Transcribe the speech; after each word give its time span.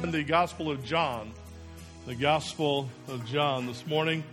In 0.03 0.11
the 0.11 0.23
Gospel 0.23 0.69
of 0.69 0.85
John, 0.85 1.33
the 2.05 2.15
Gospel 2.15 2.87
of 3.07 3.25
John 3.25 3.65
this 3.65 3.87
morning. 3.87 4.23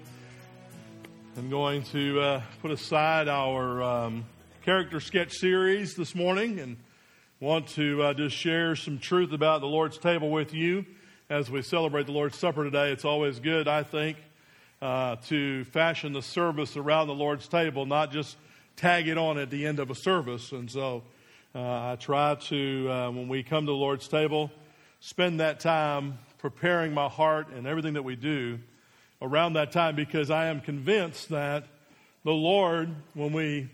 I'm 1.35 1.49
going 1.49 1.83
to 1.85 2.21
uh, 2.21 2.43
put 2.61 2.73
aside 2.73 3.27
our 3.27 3.83
um, 3.83 4.27
character 4.67 5.01
sketch 5.01 5.33
series 5.33 5.95
this 5.95 6.15
morning 6.15 6.61
and 6.61 6.77
want 7.41 7.69
to 7.69 8.03
uh, 8.03 8.13
just 8.13 8.37
share 8.37 8.77
some 8.77 8.99
truth 8.99 9.33
about 9.33 9.63
the 9.63 9.67
Lord's 9.67 9.97
table 9.97 10.31
with 10.31 10.53
you 10.53 10.85
as 11.31 11.51
we 11.51 11.63
celebrate 11.63 12.05
the 12.05 12.13
Lord's 12.13 12.39
Supper 12.39 12.65
today. 12.65 12.93
It's 12.93 13.07
always 13.07 13.41
good, 13.41 13.67
I 13.67 13.83
think, 13.83 14.19
uh, 14.83 15.17
to 15.29 15.65
fashion 15.65 16.13
the 16.13 16.21
service 16.21 16.77
around 16.77 17.07
the 17.07 17.15
Lord's 17.15 17.49
table, 17.49 17.87
not 17.87 18.13
just 18.13 18.37
tag 18.77 19.09
it 19.09 19.17
on 19.17 19.39
at 19.39 19.49
the 19.49 19.65
end 19.65 19.79
of 19.79 19.91
a 19.91 19.95
service. 19.95 20.53
And 20.53 20.71
so 20.71 21.03
uh, 21.55 21.93
I 21.93 21.97
try 21.99 22.35
to, 22.35 22.91
uh, 22.91 23.11
when 23.11 23.29
we 23.29 23.43
come 23.43 23.65
to 23.65 23.73
the 23.73 23.77
Lord's 23.77 24.07
table, 24.07 24.51
spend 25.01 25.41
that 25.41 25.61
time 25.61 26.19
preparing 26.37 26.93
my 26.93 27.09
heart 27.09 27.49
and 27.49 27.67
everything 27.67 27.95
that 27.95 28.05
we 28.05 28.17
do 28.17 28.59
around 29.23 29.55
that 29.55 29.73
time 29.73 29.95
because 29.95 30.31
I 30.31 30.47
am 30.47 30.61
convinced 30.61 31.29
that 31.31 31.65
the 32.25 32.33
Lord, 32.33 32.95
when 33.15 33.33
we 33.33 33.71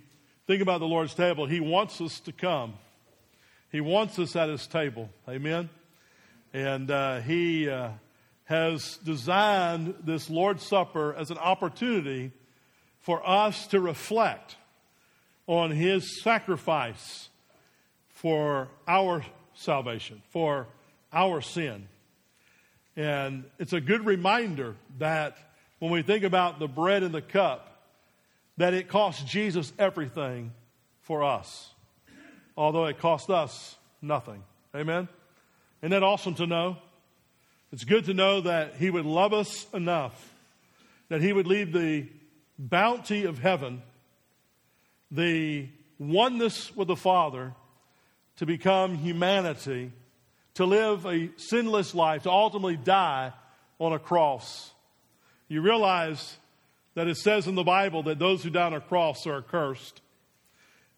think 0.47 0.62
about 0.62 0.79
the 0.79 0.87
Lord's 0.87 1.15
table, 1.15 1.47
He 1.47 1.61
wants 1.61 2.00
us 2.00 2.20
to 2.20 2.33
come. 2.33 2.75
He 3.73 3.81
wants 3.81 4.19
us 4.19 4.36
at 4.36 4.48
His 4.48 4.67
table. 4.67 5.08
Amen? 5.28 5.70
And 6.53 6.91
uh, 6.91 7.20
He 7.20 7.69
uh, 7.69 7.91
has 8.45 8.98
designed 8.98 9.95
this 10.05 10.31
Lord's 10.31 10.67
Supper 10.67 11.14
as 11.14 11.31
an 11.31 11.39
opportunity 11.39 12.30
for 13.01 13.27
us 13.27 13.67
to 13.69 13.80
reflect 13.80 14.56
on 15.47 15.70
His 15.70 16.23
sacrifice 16.23 17.30
for 18.11 18.69
our 18.86 19.25
salvation, 19.55 20.23
for 20.30 20.67
our 21.12 21.41
sin. 21.41 21.89
And 22.99 23.45
it's 23.61 23.73
a 23.73 23.81
good 23.81 24.05
reminder 24.05 24.75
that 24.99 25.39
when 25.79 25.93
we 25.93 26.03
think 26.03 26.25
about 26.25 26.59
the 26.59 26.67
bread 26.67 27.05
and 27.05 27.15
the 27.15 27.23
cup, 27.23 27.81
that 28.57 28.75
it 28.75 28.89
cost 28.89 29.25
Jesus 29.25 29.73
everything 29.79 30.51
for 31.03 31.23
us, 31.23 31.71
although 32.57 32.87
it 32.87 32.99
cost 32.99 33.31
us 33.31 33.77
nothing. 34.03 34.43
Amen? 34.75 35.07
Isn't 35.81 35.93
that 35.93 36.03
awesome 36.03 36.35
to 36.35 36.47
know? 36.49 36.77
It's 37.73 37.85
good 37.85 38.07
to 38.07 38.15
know 38.15 38.41
that 38.41 38.75
He 38.75 38.91
would 38.91 39.07
love 39.07 39.33
us 39.33 39.69
enough, 39.73 40.35
that 41.09 41.23
He 41.23 41.33
would 41.33 41.47
leave 41.47 41.73
the 41.73 42.09
bounty 42.59 43.27
of 43.27 43.39
heaven, 43.39 43.81
the 45.13 45.69
oneness 46.01 46.75
with 46.75 46.89
the 46.89 46.97
Father, 46.97 47.55
to 48.39 48.47
become 48.47 48.97
humanity 48.97 49.93
to 50.59 50.64
live 50.64 51.06
a 51.06 51.31
sinless 51.37 51.95
life, 51.95 52.25
to 52.25 52.31
ultimately 52.31 52.77
die 52.77 53.33
on 53.78 53.92
a 53.92 53.98
cross. 53.98 54.73
You 55.47 55.61
realize 55.61 56.37
that 56.95 57.06
it 57.06 57.17
says 57.17 57.47
in 57.47 57.55
the 57.55 57.62
Bible 57.62 58.03
that 58.03 58.19
those 58.19 58.42
who 58.42 58.51
die 58.51 58.67
on 58.67 58.75
a 58.75 58.81
cross 58.81 59.25
are 59.29 59.39
accursed. 59.39 60.01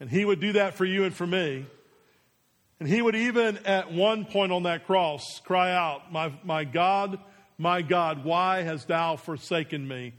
And 0.01 0.09
he 0.09 0.25
would 0.25 0.41
do 0.41 0.55
that 0.55 0.77
for 0.77 0.87
you 0.87 1.05
and 1.05 1.15
for 1.15 1.27
me. 1.27 1.67
And 2.79 2.89
he 2.89 3.03
would 3.03 3.15
even 3.15 3.59
at 3.67 3.93
one 3.93 4.25
point 4.25 4.51
on 4.51 4.63
that 4.63 4.87
cross 4.87 5.43
cry 5.45 5.75
out, 5.75 6.11
My, 6.11 6.33
my 6.43 6.65
God, 6.65 7.19
my 7.59 7.83
God, 7.83 8.25
why 8.25 8.63
hast 8.63 8.89
thou 8.89 9.17
forsaken 9.17 9.87
me? 9.87 10.15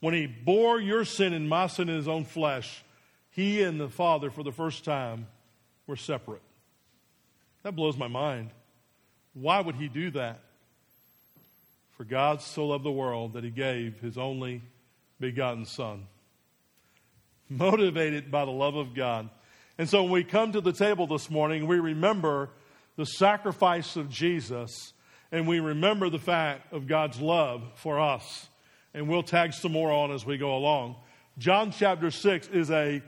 When 0.00 0.12
he 0.12 0.26
bore 0.26 0.78
your 0.78 1.06
sin 1.06 1.32
and 1.32 1.48
my 1.48 1.66
sin 1.66 1.88
in 1.88 1.96
his 1.96 2.08
own 2.08 2.26
flesh, 2.26 2.84
he 3.30 3.62
and 3.62 3.80
the 3.80 3.88
Father 3.88 4.30
for 4.30 4.42
the 4.42 4.52
first 4.52 4.84
time 4.84 5.28
were 5.86 5.96
separate. 5.96 6.42
That 7.62 7.74
blows 7.74 7.96
my 7.96 8.08
mind. 8.08 8.50
Why 9.34 9.60
would 9.60 9.76
he 9.76 9.88
do 9.88 10.10
that? 10.12 10.40
For 11.96 12.04
God 12.04 12.40
so 12.42 12.66
loved 12.66 12.84
the 12.84 12.92
world 12.92 13.34
that 13.34 13.44
he 13.44 13.50
gave 13.50 14.00
his 14.00 14.18
only 14.18 14.62
begotten 15.20 15.64
Son. 15.64 16.06
Motivated 17.48 18.30
by 18.30 18.44
the 18.44 18.50
love 18.50 18.76
of 18.76 18.94
God. 18.94 19.28
And 19.78 19.88
so 19.88 20.02
when 20.02 20.12
we 20.12 20.24
come 20.24 20.52
to 20.52 20.60
the 20.60 20.72
table 20.72 21.06
this 21.06 21.30
morning, 21.30 21.66
we 21.66 21.78
remember 21.78 22.50
the 22.96 23.06
sacrifice 23.06 23.96
of 23.96 24.08
Jesus 24.08 24.92
and 25.30 25.48
we 25.48 25.60
remember 25.60 26.10
the 26.10 26.18
fact 26.18 26.72
of 26.72 26.86
God's 26.86 27.18
love 27.18 27.62
for 27.76 27.98
us. 27.98 28.48
And 28.92 29.08
we'll 29.08 29.22
tag 29.22 29.54
some 29.54 29.72
more 29.72 29.90
on 29.90 30.12
as 30.12 30.26
we 30.26 30.36
go 30.36 30.56
along. 30.56 30.96
John 31.38 31.72
chapter 31.72 32.10
6 32.10 32.48
is 32.48 32.70
a 32.70 33.02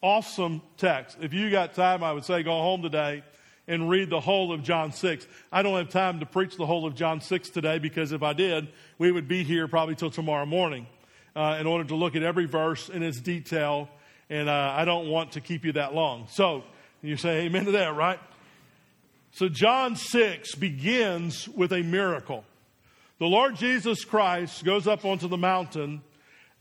awesome 0.00 0.62
text. 0.78 1.18
If 1.20 1.34
you 1.34 1.50
got 1.50 1.74
time, 1.74 2.02
I 2.02 2.12
would 2.12 2.24
say 2.24 2.42
go 2.42 2.52
home 2.52 2.80
today 2.80 3.22
and 3.68 3.88
read 3.88 4.08
the 4.08 4.18
whole 4.18 4.50
of 4.50 4.62
John 4.62 4.90
6. 4.90 5.26
I 5.52 5.62
don't 5.62 5.76
have 5.76 5.90
time 5.90 6.20
to 6.20 6.26
preach 6.26 6.56
the 6.56 6.66
whole 6.66 6.86
of 6.86 6.94
John 6.94 7.20
6 7.20 7.50
today 7.50 7.78
because 7.78 8.12
if 8.12 8.22
I 8.22 8.32
did, 8.32 8.68
we 8.98 9.12
would 9.12 9.28
be 9.28 9.44
here 9.44 9.68
probably 9.68 9.94
till 9.94 10.10
tomorrow 10.10 10.46
morning 10.46 10.86
uh, 11.36 11.58
in 11.60 11.66
order 11.66 11.84
to 11.84 11.94
look 11.94 12.16
at 12.16 12.22
every 12.22 12.46
verse 12.46 12.88
in 12.88 13.02
its 13.02 13.20
detail. 13.20 13.90
And 14.30 14.48
uh, 14.48 14.74
I 14.74 14.86
don't 14.86 15.08
want 15.08 15.32
to 15.32 15.40
keep 15.40 15.64
you 15.64 15.72
that 15.72 15.94
long. 15.94 16.26
So 16.30 16.64
you 17.02 17.16
say 17.16 17.42
amen 17.42 17.66
to 17.66 17.72
that, 17.72 17.94
right? 17.94 18.18
So 19.32 19.48
John 19.48 19.94
6 19.94 20.54
begins 20.54 21.46
with 21.48 21.72
a 21.72 21.82
miracle. 21.82 22.44
The 23.18 23.26
Lord 23.26 23.56
Jesus 23.56 24.04
Christ 24.04 24.64
goes 24.64 24.86
up 24.86 25.04
onto 25.04 25.28
the 25.28 25.36
mountain 25.36 26.02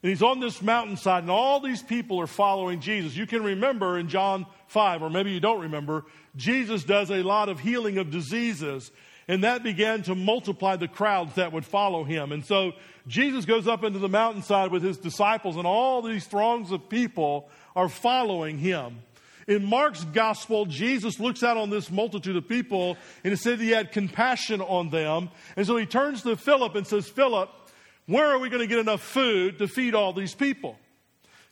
and 0.03 0.09
he's 0.09 0.21
on 0.21 0.39
this 0.39 0.61
mountainside, 0.61 1.23
and 1.23 1.31
all 1.31 1.59
these 1.59 1.81
people 1.81 2.21
are 2.21 2.27
following 2.27 2.79
Jesus. 2.79 3.15
You 3.15 3.25
can 3.25 3.43
remember 3.43 3.97
in 3.97 4.09
John 4.09 4.45
5, 4.67 5.01
or 5.01 5.09
maybe 5.09 5.31
you 5.31 5.39
don't 5.39 5.61
remember, 5.61 6.05
Jesus 6.35 6.83
does 6.83 7.09
a 7.09 7.23
lot 7.23 7.49
of 7.49 7.59
healing 7.59 7.97
of 7.97 8.11
diseases, 8.11 8.91
and 9.27 9.43
that 9.43 9.63
began 9.63 10.03
to 10.03 10.15
multiply 10.15 10.75
the 10.75 10.87
crowds 10.87 11.35
that 11.35 11.51
would 11.51 11.65
follow 11.65 12.03
him. 12.03 12.31
And 12.31 12.45
so 12.45 12.73
Jesus 13.07 13.45
goes 13.45 13.67
up 13.67 13.83
into 13.83 13.99
the 13.99 14.07
mountainside 14.07 14.71
with 14.71 14.83
his 14.83 14.97
disciples, 14.97 15.57
and 15.57 15.65
all 15.65 16.01
these 16.01 16.25
throngs 16.25 16.71
of 16.71 16.89
people 16.89 17.49
are 17.75 17.89
following 17.89 18.59
him. 18.59 18.99
In 19.47 19.63
Mark's 19.63 20.03
gospel, 20.03 20.65
Jesus 20.65 21.21
looks 21.21 21.41
out 21.41 21.55
on 21.55 21.69
this 21.69 21.89
multitude 21.89 22.35
of 22.35 22.47
people, 22.49 22.97
and 23.23 23.33
it 23.33 23.37
said 23.37 23.59
he 23.59 23.69
had 23.69 23.93
compassion 23.93 24.61
on 24.61 24.89
them. 24.89 25.29
And 25.55 25.65
so 25.65 25.77
he 25.77 25.85
turns 25.85 26.21
to 26.23 26.35
Philip 26.35 26.75
and 26.75 26.85
says, 26.85 27.07
Philip, 27.07 27.49
where 28.07 28.27
are 28.27 28.39
we 28.39 28.49
going 28.49 28.61
to 28.61 28.67
get 28.67 28.79
enough 28.79 29.01
food 29.01 29.59
to 29.59 29.67
feed 29.67 29.93
all 29.93 30.13
these 30.13 30.33
people? 30.33 30.77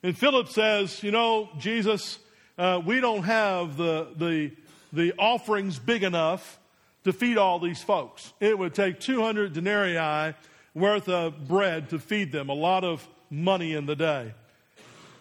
And 0.02 0.18
Philip 0.18 0.50
says, 0.50 1.04
You 1.04 1.12
know, 1.12 1.50
Jesus, 1.60 2.18
uh, 2.58 2.82
we 2.84 3.02
don't 3.02 3.24
have 3.24 3.78
the, 3.78 4.08
the, 4.16 4.52
the 4.94 5.14
offerings 5.20 5.80
big 5.80 6.04
enough 6.04 6.60
to 7.04 7.14
feed 7.14 7.38
all 7.38 7.60
these 7.60 7.84
folks. 7.84 8.34
It 8.40 8.58
would 8.58 8.74
take 8.74 9.00
200 9.00 9.54
denarii 9.54 10.34
worth 10.74 11.10
of 11.10 11.48
bread 11.48 11.90
to 11.90 12.00
feed 12.00 12.32
them, 12.32 12.50
a 12.50 12.54
lot 12.54 12.84
of 12.84 13.08
money 13.30 13.74
in 13.74 13.86
the 13.86 13.96
day. 13.96 14.34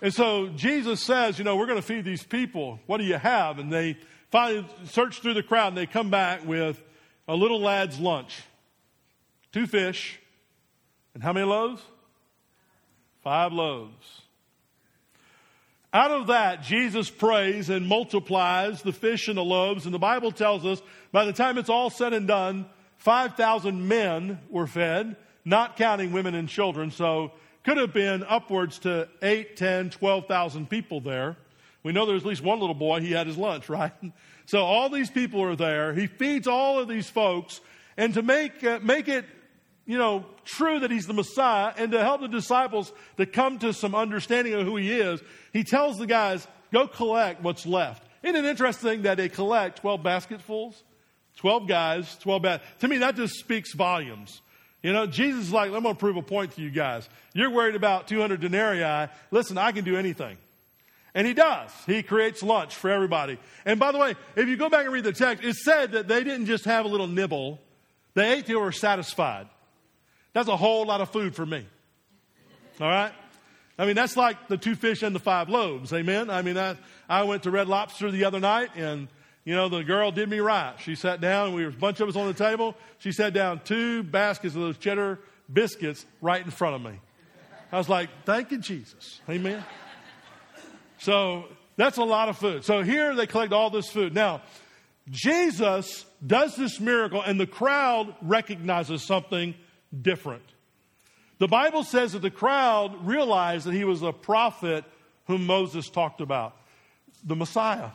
And 0.01 0.13
so 0.13 0.49
Jesus 0.49 1.03
says, 1.03 1.39
you 1.39 1.45
know, 1.45 1.57
we're 1.57 1.67
going 1.67 1.81
to 1.81 1.87
feed 1.87 2.05
these 2.05 2.23
people. 2.23 2.79
What 2.87 2.99
do 2.99 3.05
you 3.05 3.17
have? 3.17 3.59
And 3.59 3.73
they 3.73 3.97
finally 4.31 4.67
search 4.85 5.21
through 5.21 5.35
the 5.35 5.43
crowd 5.43 5.69
and 5.69 5.77
they 5.77 5.87
come 5.87 6.11
back 6.11 6.45
with 6.47 6.81
a 7.27 7.35
little 7.35 7.61
lad's 7.61 7.99
lunch. 7.99 8.43
Two 9.53 9.67
fish. 9.67 10.21
And 11.15 11.23
how 11.23 11.33
many 11.33 11.47
loaves? 11.47 11.83
Five 13.23 13.53
loaves. 13.53 14.23
Out 15.93 16.11
of 16.11 16.27
that, 16.27 16.63
Jesus 16.63 17.09
prays 17.09 17.71
and 17.71 17.87
multiplies 17.87 18.83
the 18.83 18.93
fish 18.93 19.29
and 19.29 19.39
the 19.39 19.45
loaves. 19.45 19.87
And 19.87 19.95
the 19.95 20.01
Bible 20.01 20.33
tells 20.33 20.67
us 20.67 20.83
by 21.13 21.25
the 21.25 21.33
time 21.33 21.57
it's 21.57 21.71
all 21.71 21.89
said 21.89 22.13
and 22.13 22.27
done, 22.27 22.67
5,000 22.99 23.87
men 23.87 24.41
were 24.51 24.67
fed, 24.67 25.15
not 25.45 25.77
counting 25.77 26.11
women 26.11 26.35
and 26.35 26.49
children. 26.49 26.91
So 26.91 27.31
could 27.63 27.77
have 27.77 27.93
been 27.93 28.25
upwards 28.25 28.81
to 28.81 29.09
8, 29.23 29.57
10, 29.57 29.91
12,000 29.91 30.69
people 30.69 31.01
there. 31.01 31.37
We 31.85 31.93
know 31.93 32.07
there's 32.07 32.23
at 32.23 32.29
least 32.29 32.43
one 32.43 32.59
little 32.59 32.75
boy, 32.75 33.01
he 33.01 33.13
had 33.13 33.29
his 33.29 33.37
lunch, 33.37 33.69
right? 33.71 33.93
So 34.47 34.65
all 34.65 34.91
these 34.91 35.11
people 35.11 35.43
are 35.43 35.55
there. 35.57 35.95
He 35.95 36.09
feeds 36.09 36.49
all 36.49 36.81
of 36.81 36.89
these 36.89 37.09
folks. 37.09 37.61
And 37.97 38.13
to 38.15 38.23
make, 38.23 38.65
uh, 38.65 38.81
make 38.83 39.07
it 39.07 39.27
you 39.87 39.99
know, 39.99 40.25
true 40.45 40.81
that 40.81 40.91
he's 40.91 41.07
the 41.07 41.13
Messiah 41.13 41.73
and 41.77 41.93
to 41.93 42.01
help 42.01 42.21
the 42.21 42.29
disciples 42.29 42.93
to 43.17 43.27
come 43.27 43.59
to 43.59 43.73
some 43.73 43.95
understanding 43.95 44.55
of 44.55 44.67
who 44.67 44.77
he 44.77 44.93
is, 44.93 45.23
he 45.53 45.65
tells 45.65 45.99
the 45.99 46.07
guys, 46.07 46.47
go 46.73 46.87
collect 46.87 47.43
what's 47.43 47.67
left. 47.67 48.07
Isn't 48.23 48.37
it 48.37 48.45
interesting 48.47 49.03
that 49.03 49.19
they 49.19 49.29
collect 49.29 49.81
12 49.81 50.03
basketfuls? 50.03 50.83
12 51.37 51.69
guys, 51.69 52.17
12 52.19 52.43
baskets. 52.43 52.81
To 52.81 52.89
me, 52.89 52.99
that 52.99 53.17
just 53.17 53.35
speaks 53.35 53.75
volumes. 53.75 54.41
You 54.83 54.93
know, 54.93 55.07
Jesus 55.07 55.47
is 55.47 55.53
like, 55.53 55.73
I'm 55.73 55.83
going 55.83 55.95
to 55.95 55.99
prove 55.99 56.17
a 56.17 56.23
point 56.23 56.53
to 56.53 56.63
you 56.63 56.71
guys. 56.71 57.09
You're 57.33 57.51
worried 57.51 57.75
about 57.75 58.07
200 58.09 58.41
denarii. 58.41 59.11
Listen, 59.31 59.59
I 59.59 59.73
can 59.73 59.85
do 59.85 59.97
anything. 59.97 60.37
And 61.15 61.27
he 61.27 61.33
does. 61.33 61.71
He 61.87 62.03
creates 62.03 62.43
lunch 62.43 62.75
for 62.75 62.91
everybody. 62.91 63.39
And 63.65 63.79
by 63.79 63.93
the 63.93 63.99
way, 63.99 64.15
if 64.37 64.49
you 64.49 64.57
go 64.57 64.69
back 64.69 64.85
and 64.85 64.93
read 64.93 65.05
the 65.05 65.13
text, 65.13 65.45
it 65.45 65.57
said 65.57 65.93
that 65.93 66.09
they 66.09 66.25
didn't 66.25 66.47
just 66.47 66.65
have 66.65 66.85
a 66.85 66.89
little 66.89 67.07
nibble, 67.07 67.61
they 68.15 68.35
ate 68.35 68.47
till 68.47 68.59
they 68.59 68.65
were 68.65 68.73
satisfied. 68.73 69.49
That's 70.35 70.49
a 70.49 70.57
whole 70.57 70.85
lot 70.85 71.01
of 71.01 71.11
food 71.11 71.35
for 71.35 71.47
me. 71.47 71.67
All 72.81 72.89
right? 72.89 73.13
I 73.79 73.87
mean, 73.87 73.97
that's 73.97 74.17
like 74.17 74.49
the 74.49 74.59
two 74.59 74.75
fish 74.75 75.03
and 75.03 75.15
the 75.15 75.21
five 75.21 75.49
loaves. 75.49 75.93
Amen? 75.93 76.29
I 76.29 76.43
mean, 76.43 76.59
I, 76.59 76.77
I 77.09 77.23
went 77.23 77.45
to 77.45 77.51
Red 77.51 77.69
Lobster 77.69 78.11
the 78.11 78.27
other 78.27 78.41
night 78.41 78.71
and 78.77 79.09
you 79.45 79.55
know, 79.55 79.69
the 79.69 79.85
girl 79.85 80.11
did 80.11 80.29
me 80.31 80.41
right. 80.41 80.75
She 80.81 80.95
sat 80.95 81.21
down, 81.21 81.53
we 81.53 81.65
were 81.65 81.69
a 81.69 81.73
bunch 81.73 82.01
of 82.01 82.09
us 82.09 82.17
on 82.17 82.27
the 82.27 82.35
table. 82.35 82.75
She 82.99 83.13
sat 83.13 83.35
down 83.35 83.61
two 83.63 84.03
baskets 84.03 84.55
of 84.55 84.63
those 84.63 84.79
cheddar 84.79 85.19
biscuits 85.53 86.07
right 86.23 86.43
in 86.43 86.51
front 86.51 86.77
of 86.77 86.83
me. 86.83 86.99
I 87.71 87.77
was 87.77 87.89
like, 87.89 88.09
thank 88.25 88.53
you, 88.53 88.59
Jesus. 88.59 89.21
Amen. 89.29 89.63
So 90.99 91.45
that's 91.77 91.99
a 91.99 92.05
lot 92.05 92.31
of 92.31 92.39
food. 92.39 92.65
So 92.65 92.83
here 92.83 93.15
they 93.15 93.27
collect 93.27 93.53
all 93.53 93.69
this 93.69 93.91
food. 93.91 94.15
Now, 94.15 94.41
Jesus 95.11 96.07
does 96.27 96.57
this 96.57 96.81
miracle, 96.81 97.21
and 97.21 97.39
the 97.39 97.47
crowd 97.47 98.15
recognizes 98.23 99.03
something 99.03 99.55
different. 100.03 100.43
The 101.39 101.49
Bible 101.49 101.83
says 101.83 102.13
that 102.13 102.23
the 102.23 102.31
crowd 102.31 103.07
realized 103.07 103.67
that 103.67 103.75
he 103.75 103.85
was 103.85 104.03
a 104.03 104.13
prophet 104.13 104.85
whom 105.27 105.47
Moses 105.47 105.89
talked 105.89 106.21
about, 106.21 106.57
the 107.25 107.37
Messiah. 107.37 107.91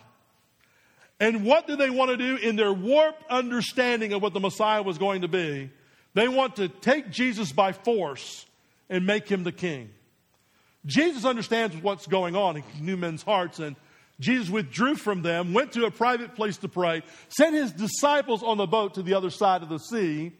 And 1.19 1.45
what 1.45 1.67
do 1.67 1.75
they 1.75 1.89
want 1.89 2.11
to 2.11 2.17
do 2.17 2.35
in 2.37 2.55
their 2.55 2.73
warped 2.73 3.23
understanding 3.29 4.13
of 4.13 4.21
what 4.21 4.33
the 4.33 4.39
Messiah 4.39 4.81
was 4.81 4.97
going 4.97 5.21
to 5.21 5.27
be? 5.27 5.69
They 6.13 6.27
want 6.27 6.55
to 6.57 6.67
take 6.67 7.11
Jesus 7.11 7.51
by 7.51 7.71
force 7.71 8.45
and 8.89 9.05
make 9.05 9.27
him 9.27 9.43
the 9.43 9.51
king. 9.51 9.89
Jesus 10.85 11.25
understands 11.25 11.75
what's 11.75 12.07
going 12.07 12.35
on. 12.35 12.55
He 12.55 12.81
knew 12.81 12.97
men's 12.97 13.21
hearts, 13.21 13.59
and 13.59 13.75
Jesus 14.19 14.49
withdrew 14.49 14.95
from 14.95 15.21
them, 15.21 15.53
went 15.53 15.73
to 15.73 15.85
a 15.85 15.91
private 15.91 16.35
place 16.35 16.57
to 16.57 16.67
pray, 16.67 17.03
sent 17.29 17.55
his 17.55 17.71
disciples 17.71 18.43
on 18.43 18.57
the 18.57 18.65
boat 18.65 18.95
to 18.95 19.03
the 19.03 19.13
other 19.13 19.29
side 19.29 19.61
of 19.61 19.69
the 19.69 19.77
sea, 19.77 20.31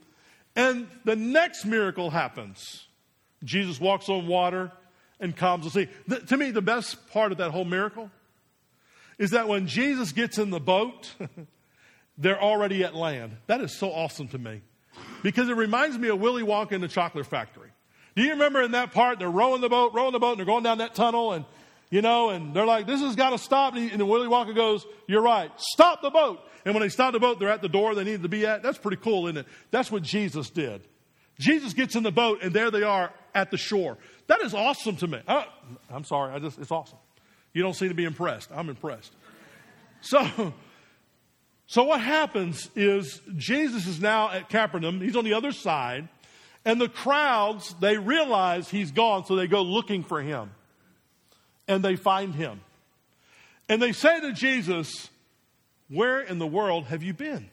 and 0.59 0.87
the 1.05 1.15
next 1.15 1.63
miracle 1.63 2.09
happens. 2.09 2.85
Jesus 3.45 3.79
walks 3.79 4.09
on 4.09 4.27
water 4.27 4.73
and 5.17 5.35
calms 5.35 5.63
the 5.63 5.71
sea. 5.71 5.91
The, 6.05 6.19
to 6.19 6.35
me, 6.35 6.51
the 6.51 6.61
best 6.61 7.09
part 7.11 7.31
of 7.31 7.37
that 7.37 7.51
whole 7.51 7.63
miracle 7.63 8.11
is 9.17 9.31
that 9.31 9.47
when 9.47 9.67
Jesus 9.67 10.11
gets 10.11 10.37
in 10.37 10.49
the 10.49 10.59
boat, 10.59 11.15
they're 12.17 12.41
already 12.41 12.83
at 12.83 12.93
land. 12.93 13.37
That 13.47 13.61
is 13.61 13.71
so 13.71 13.89
awesome 13.89 14.27
to 14.29 14.37
me 14.37 14.61
because 15.23 15.47
it 15.47 15.55
reminds 15.55 15.97
me 15.97 16.09
of 16.09 16.19
Willy 16.19 16.43
Wonka 16.43 16.73
in 16.73 16.81
the 16.81 16.89
chocolate 16.89 17.25
factory. 17.25 17.69
Do 18.17 18.23
you 18.23 18.31
remember 18.31 18.61
in 18.61 18.71
that 18.71 18.91
part, 18.91 19.17
they're 19.17 19.31
rowing 19.31 19.61
the 19.61 19.69
boat, 19.69 19.93
rowing 19.93 20.11
the 20.11 20.19
boat, 20.19 20.31
and 20.31 20.39
they're 20.39 20.45
going 20.45 20.63
down 20.63 20.79
that 20.79 20.93
tunnel, 20.93 21.31
and, 21.31 21.45
you 21.89 22.01
know, 22.01 22.29
and 22.29 22.53
they're 22.53 22.65
like, 22.65 22.85
this 22.87 23.01
has 23.01 23.15
got 23.15 23.31
to 23.31 23.37
stop. 23.37 23.73
And, 23.73 23.83
he, 23.83 23.93
and 23.93 24.07
Willy 24.07 24.27
Wonka 24.27 24.55
goes, 24.55 24.85
you're 25.07 25.21
right, 25.21 25.51
stop 25.57 26.01
the 26.01 26.09
boat. 26.09 26.39
And 26.65 26.73
when 26.73 26.81
they 26.81 26.89
stop 26.89 27.13
the 27.13 27.19
boat, 27.19 27.39
they're 27.39 27.49
at 27.49 27.61
the 27.61 27.69
door 27.69 27.95
they 27.95 28.03
needed 28.03 28.23
to 28.23 28.29
be 28.29 28.45
at. 28.45 28.61
That's 28.61 28.77
pretty 28.77 28.97
cool, 28.97 29.27
isn't 29.27 29.37
it? 29.37 29.47
That's 29.71 29.91
what 29.91 30.03
Jesus 30.03 30.49
did. 30.49 30.81
Jesus 31.39 31.73
gets 31.73 31.95
in 31.95 32.03
the 32.03 32.11
boat, 32.11 32.39
and 32.43 32.53
there 32.53 32.69
they 32.69 32.83
are 32.83 33.13
at 33.33 33.49
the 33.49 33.57
shore. 33.57 33.97
That 34.27 34.41
is 34.41 34.53
awesome 34.53 34.97
to 34.97 35.07
me. 35.07 35.21
I, 35.27 35.47
I'm 35.89 36.03
sorry, 36.03 36.33
I 36.33 36.39
just, 36.39 36.59
it's 36.59 36.71
awesome. 36.71 36.97
You 37.53 37.63
don't 37.63 37.73
seem 37.73 37.89
to 37.89 37.95
be 37.95 38.03
impressed. 38.03 38.49
I'm 38.53 38.69
impressed. 38.69 39.13
So, 40.01 40.53
so 41.65 41.83
what 41.85 42.01
happens 42.01 42.69
is 42.75 43.21
Jesus 43.37 43.87
is 43.87 44.01
now 44.01 44.29
at 44.31 44.49
Capernaum. 44.49 45.01
He's 45.01 45.15
on 45.15 45.23
the 45.23 45.33
other 45.33 45.51
side. 45.51 46.09
And 46.65 46.79
the 46.79 46.89
crowds, 46.89 47.73
they 47.79 47.97
realize 47.97 48.69
he's 48.69 48.91
gone, 48.91 49.25
so 49.25 49.35
they 49.35 49.47
go 49.47 49.61
looking 49.61 50.03
for 50.03 50.21
him. 50.21 50.51
And 51.69 51.81
they 51.81 51.95
find 51.95 52.35
him. 52.35 52.59
And 53.69 53.81
they 53.81 53.93
say 53.93 54.19
to 54.19 54.33
Jesus, 54.33 55.09
Where 55.87 56.19
in 56.19 56.39
the 56.39 56.47
world 56.47 56.87
have 56.87 57.03
you 57.03 57.13
been? 57.13 57.49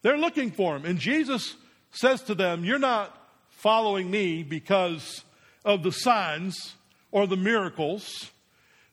They're 0.00 0.16
looking 0.16 0.50
for 0.50 0.76
him. 0.76 0.86
And 0.86 0.98
Jesus 0.98 1.56
says 1.90 2.22
to 2.22 2.34
them, 2.34 2.64
You're 2.64 2.78
not 2.78 3.14
following 3.50 4.10
me 4.10 4.42
because 4.42 5.24
of 5.64 5.82
the 5.82 5.92
signs 5.92 6.74
or 7.10 7.26
the 7.26 7.36
miracles. 7.36 8.30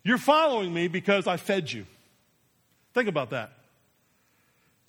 You're 0.04 0.18
following 0.18 0.74
me 0.74 0.88
because 0.88 1.28
I 1.28 1.38
fed 1.38 1.72
you. 1.72 1.86
Think 2.94 3.08
about 3.08 3.30
that. 3.30 3.52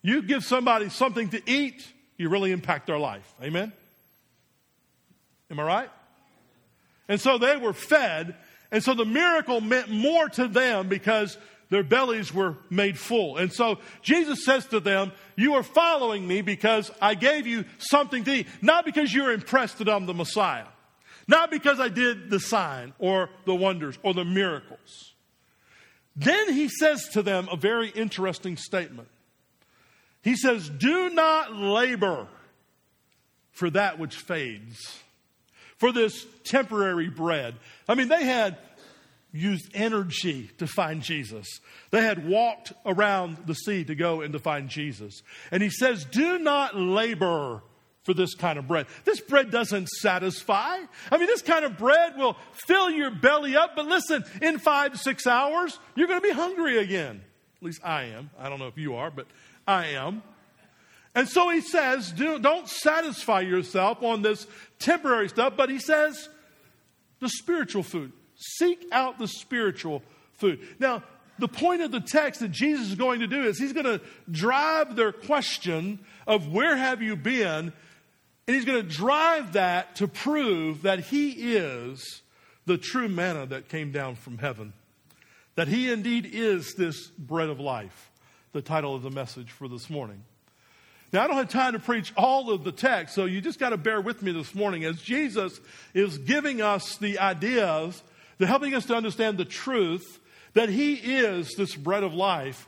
You 0.00 0.22
give 0.22 0.44
somebody 0.44 0.88
something 0.88 1.28
to 1.30 1.50
eat, 1.50 1.86
you 2.16 2.28
really 2.28 2.50
impact 2.50 2.86
their 2.86 2.98
life. 2.98 3.34
Amen? 3.42 3.72
Am 5.50 5.60
I 5.60 5.62
right? 5.62 5.90
And 7.08 7.20
so 7.20 7.38
they 7.38 7.56
were 7.56 7.72
fed, 7.72 8.34
and 8.72 8.82
so 8.82 8.94
the 8.94 9.04
miracle 9.04 9.60
meant 9.60 9.90
more 9.90 10.28
to 10.30 10.48
them 10.48 10.88
because 10.88 11.36
their 11.68 11.82
bellies 11.82 12.34
were 12.34 12.56
made 12.70 12.98
full. 12.98 13.36
And 13.36 13.52
so 13.52 13.78
Jesus 14.00 14.44
says 14.44 14.66
to 14.68 14.80
them, 14.80 15.12
You 15.36 15.54
are 15.54 15.62
following 15.62 16.26
me 16.26 16.40
because 16.40 16.90
I 17.00 17.14
gave 17.14 17.46
you 17.46 17.66
something 17.78 18.24
to 18.24 18.32
eat, 18.32 18.46
not 18.62 18.84
because 18.84 19.12
you're 19.12 19.32
impressed 19.32 19.78
that 19.78 19.88
I'm 19.88 20.06
the 20.06 20.14
Messiah, 20.14 20.66
not 21.28 21.50
because 21.50 21.80
I 21.80 21.88
did 21.88 22.30
the 22.30 22.40
sign 22.40 22.94
or 22.98 23.28
the 23.44 23.54
wonders 23.54 23.98
or 24.02 24.14
the 24.14 24.24
miracles. 24.24 25.12
Then 26.16 26.52
he 26.52 26.68
says 26.68 27.08
to 27.12 27.22
them 27.22 27.48
a 27.50 27.56
very 27.56 27.90
interesting 27.90 28.56
statement. 28.56 29.08
He 30.22 30.36
says, 30.36 30.68
Do 30.68 31.10
not 31.10 31.54
labor 31.54 32.26
for 33.50 33.68
that 33.70 33.98
which 33.98 34.16
fades, 34.16 35.02
for 35.82 35.90
this 35.90 36.24
temporary 36.44 37.08
bread. 37.08 37.56
I 37.88 37.96
mean, 37.96 38.06
they 38.06 38.22
had 38.22 38.56
used 39.32 39.68
energy 39.74 40.48
to 40.58 40.68
find 40.68 41.02
Jesus. 41.02 41.58
They 41.90 42.02
had 42.02 42.24
walked 42.24 42.72
around 42.86 43.38
the 43.46 43.54
sea 43.54 43.82
to 43.86 43.96
go 43.96 44.20
and 44.20 44.32
to 44.32 44.38
find 44.38 44.68
Jesus. 44.68 45.24
And 45.50 45.60
he 45.60 45.70
says, 45.70 46.04
Do 46.04 46.38
not 46.38 46.76
labor 46.76 47.64
for 48.04 48.14
this 48.14 48.36
kind 48.36 48.60
of 48.60 48.68
bread. 48.68 48.86
This 49.04 49.18
bread 49.18 49.50
doesn't 49.50 49.88
satisfy. 49.88 50.78
I 51.10 51.18
mean, 51.18 51.26
this 51.26 51.42
kind 51.42 51.64
of 51.64 51.76
bread 51.76 52.16
will 52.16 52.36
fill 52.52 52.88
your 52.88 53.10
belly 53.10 53.56
up, 53.56 53.74
but 53.74 53.86
listen, 53.86 54.24
in 54.40 54.60
five 54.60 55.00
six 55.00 55.26
hours, 55.26 55.80
you're 55.96 56.06
going 56.06 56.20
to 56.20 56.28
be 56.28 56.32
hungry 56.32 56.78
again. 56.78 57.22
At 57.56 57.62
least 57.64 57.80
I 57.84 58.04
am. 58.04 58.30
I 58.38 58.48
don't 58.48 58.60
know 58.60 58.68
if 58.68 58.78
you 58.78 58.94
are, 58.94 59.10
but 59.10 59.26
I 59.66 59.86
am. 59.86 60.22
And 61.14 61.28
so 61.28 61.50
he 61.50 61.60
says, 61.60 62.10
do, 62.12 62.38
don't 62.38 62.68
satisfy 62.68 63.40
yourself 63.40 64.02
on 64.02 64.22
this 64.22 64.46
temporary 64.78 65.28
stuff, 65.28 65.54
but 65.56 65.68
he 65.68 65.78
says, 65.78 66.28
the 67.20 67.28
spiritual 67.28 67.82
food. 67.82 68.12
Seek 68.34 68.86
out 68.90 69.18
the 69.18 69.28
spiritual 69.28 70.02
food. 70.34 70.60
Now, 70.78 71.02
the 71.38 71.48
point 71.48 71.82
of 71.82 71.90
the 71.92 72.00
text 72.00 72.40
that 72.40 72.50
Jesus 72.50 72.88
is 72.88 72.94
going 72.94 73.20
to 73.20 73.26
do 73.26 73.42
is 73.44 73.58
he's 73.58 73.72
going 73.72 73.86
to 73.86 74.00
drive 74.30 74.96
their 74.96 75.12
question 75.12 75.98
of 76.26 76.52
where 76.52 76.76
have 76.76 77.02
you 77.02 77.16
been 77.16 77.72
and 78.46 78.56
he's 78.56 78.64
going 78.64 78.82
to 78.82 78.88
drive 78.88 79.52
that 79.52 79.96
to 79.96 80.08
prove 80.08 80.82
that 80.82 81.00
he 81.00 81.54
is 81.54 82.22
the 82.66 82.76
true 82.76 83.08
manna 83.08 83.46
that 83.46 83.68
came 83.68 83.92
down 83.92 84.16
from 84.16 84.38
heaven. 84.38 84.72
That 85.54 85.68
he 85.68 85.92
indeed 85.92 86.28
is 86.30 86.74
this 86.74 87.08
bread 87.08 87.50
of 87.50 87.60
life, 87.60 88.10
the 88.52 88.62
title 88.62 88.94
of 88.94 89.02
the 89.02 89.10
message 89.10 89.50
for 89.50 89.68
this 89.68 89.88
morning. 89.88 90.24
Now, 91.12 91.24
I 91.24 91.26
don't 91.26 91.36
have 91.36 91.50
time 91.50 91.74
to 91.74 91.78
preach 91.78 92.10
all 92.16 92.50
of 92.50 92.64
the 92.64 92.72
text, 92.72 93.14
so 93.14 93.26
you 93.26 93.42
just 93.42 93.58
got 93.58 93.70
to 93.70 93.76
bear 93.76 94.00
with 94.00 94.22
me 94.22 94.32
this 94.32 94.54
morning 94.54 94.84
as 94.84 95.00
Jesus 95.02 95.60
is 95.92 96.16
giving 96.16 96.62
us 96.62 96.96
the 96.96 97.18
ideas, 97.18 98.02
the 98.38 98.46
helping 98.46 98.74
us 98.74 98.86
to 98.86 98.94
understand 98.94 99.36
the 99.36 99.44
truth 99.44 100.20
that 100.54 100.70
he 100.70 100.94
is 100.94 101.52
this 101.54 101.74
bread 101.74 102.02
of 102.02 102.14
life. 102.14 102.66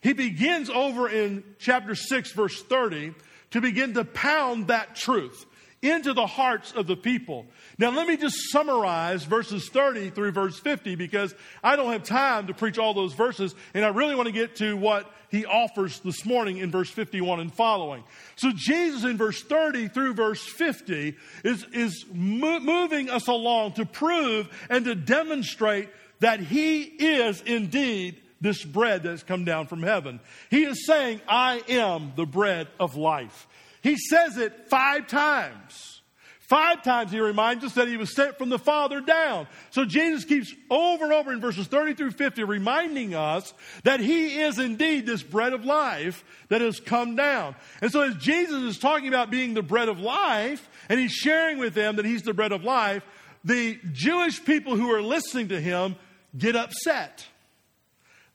He 0.00 0.12
begins 0.12 0.70
over 0.70 1.08
in 1.08 1.42
chapter 1.58 1.96
6, 1.96 2.32
verse 2.32 2.62
30 2.62 3.14
to 3.50 3.60
begin 3.60 3.94
to 3.94 4.04
pound 4.04 4.68
that 4.68 4.94
truth 4.94 5.44
into 5.82 6.14
the 6.14 6.26
hearts 6.26 6.72
of 6.72 6.86
the 6.86 6.96
people. 6.96 7.44
Now, 7.76 7.90
let 7.90 8.06
me 8.06 8.16
just 8.16 8.36
summarize 8.50 9.24
verses 9.24 9.68
30 9.68 10.10
through 10.10 10.30
verse 10.30 10.58
50 10.58 10.94
because 10.94 11.34
I 11.62 11.74
don't 11.74 11.92
have 11.92 12.04
time 12.04 12.46
to 12.46 12.54
preach 12.54 12.78
all 12.78 12.94
those 12.94 13.12
verses, 13.12 13.54
and 13.74 13.84
I 13.84 13.88
really 13.88 14.14
want 14.14 14.26
to 14.26 14.32
get 14.32 14.56
to 14.56 14.76
what 14.76 15.12
he 15.28 15.44
offers 15.44 15.98
this 16.00 16.24
morning 16.24 16.58
in 16.58 16.70
verse 16.70 16.90
51 16.90 17.40
and 17.40 17.52
following. 17.52 18.04
So, 18.36 18.52
Jesus 18.54 19.02
in 19.02 19.16
verse 19.16 19.42
30 19.42 19.88
through 19.88 20.14
verse 20.14 20.46
50 20.46 21.16
is, 21.42 21.66
is 21.72 22.04
mo- 22.12 22.60
moving 22.60 23.10
us 23.10 23.26
along 23.26 23.72
to 23.72 23.84
prove 23.84 24.48
and 24.70 24.84
to 24.84 24.94
demonstrate 24.94 25.88
that 26.20 26.38
he 26.38 26.82
is 26.82 27.40
indeed 27.42 28.20
this 28.40 28.62
bread 28.64 29.04
that 29.04 29.10
has 29.10 29.22
come 29.22 29.44
down 29.44 29.66
from 29.66 29.82
heaven. 29.82 30.20
He 30.50 30.64
is 30.64 30.86
saying, 30.86 31.20
I 31.28 31.62
am 31.68 32.12
the 32.16 32.26
bread 32.26 32.68
of 32.78 32.96
life. 32.96 33.48
He 33.82 33.96
says 33.96 34.38
it 34.38 34.68
five 34.68 35.06
times. 35.08 36.00
Five 36.52 36.82
times 36.82 37.10
he 37.10 37.18
reminds 37.18 37.64
us 37.64 37.72
that 37.74 37.88
he 37.88 37.96
was 37.96 38.14
sent 38.14 38.36
from 38.36 38.50
the 38.50 38.58
Father 38.58 39.00
down. 39.00 39.46
So 39.70 39.86
Jesus 39.86 40.26
keeps 40.26 40.54
over 40.68 41.04
and 41.04 41.12
over 41.12 41.32
in 41.32 41.40
verses 41.40 41.66
30 41.66 41.94
through 41.94 42.10
50 42.10 42.44
reminding 42.44 43.14
us 43.14 43.54
that 43.84 44.00
he 44.00 44.38
is 44.38 44.58
indeed 44.58 45.06
this 45.06 45.22
bread 45.22 45.54
of 45.54 45.64
life 45.64 46.22
that 46.48 46.60
has 46.60 46.78
come 46.78 47.16
down. 47.16 47.56
And 47.80 47.90
so 47.90 48.02
as 48.02 48.16
Jesus 48.16 48.62
is 48.64 48.78
talking 48.78 49.08
about 49.08 49.30
being 49.30 49.54
the 49.54 49.62
bread 49.62 49.88
of 49.88 49.98
life, 49.98 50.68
and 50.90 51.00
he's 51.00 51.12
sharing 51.12 51.56
with 51.58 51.72
them 51.72 51.96
that 51.96 52.04
he's 52.04 52.22
the 52.22 52.34
bread 52.34 52.52
of 52.52 52.64
life, 52.64 53.02
the 53.44 53.78
Jewish 53.92 54.44
people 54.44 54.76
who 54.76 54.90
are 54.92 55.00
listening 55.00 55.48
to 55.48 55.60
him 55.60 55.96
get 56.36 56.54
upset. 56.54 57.26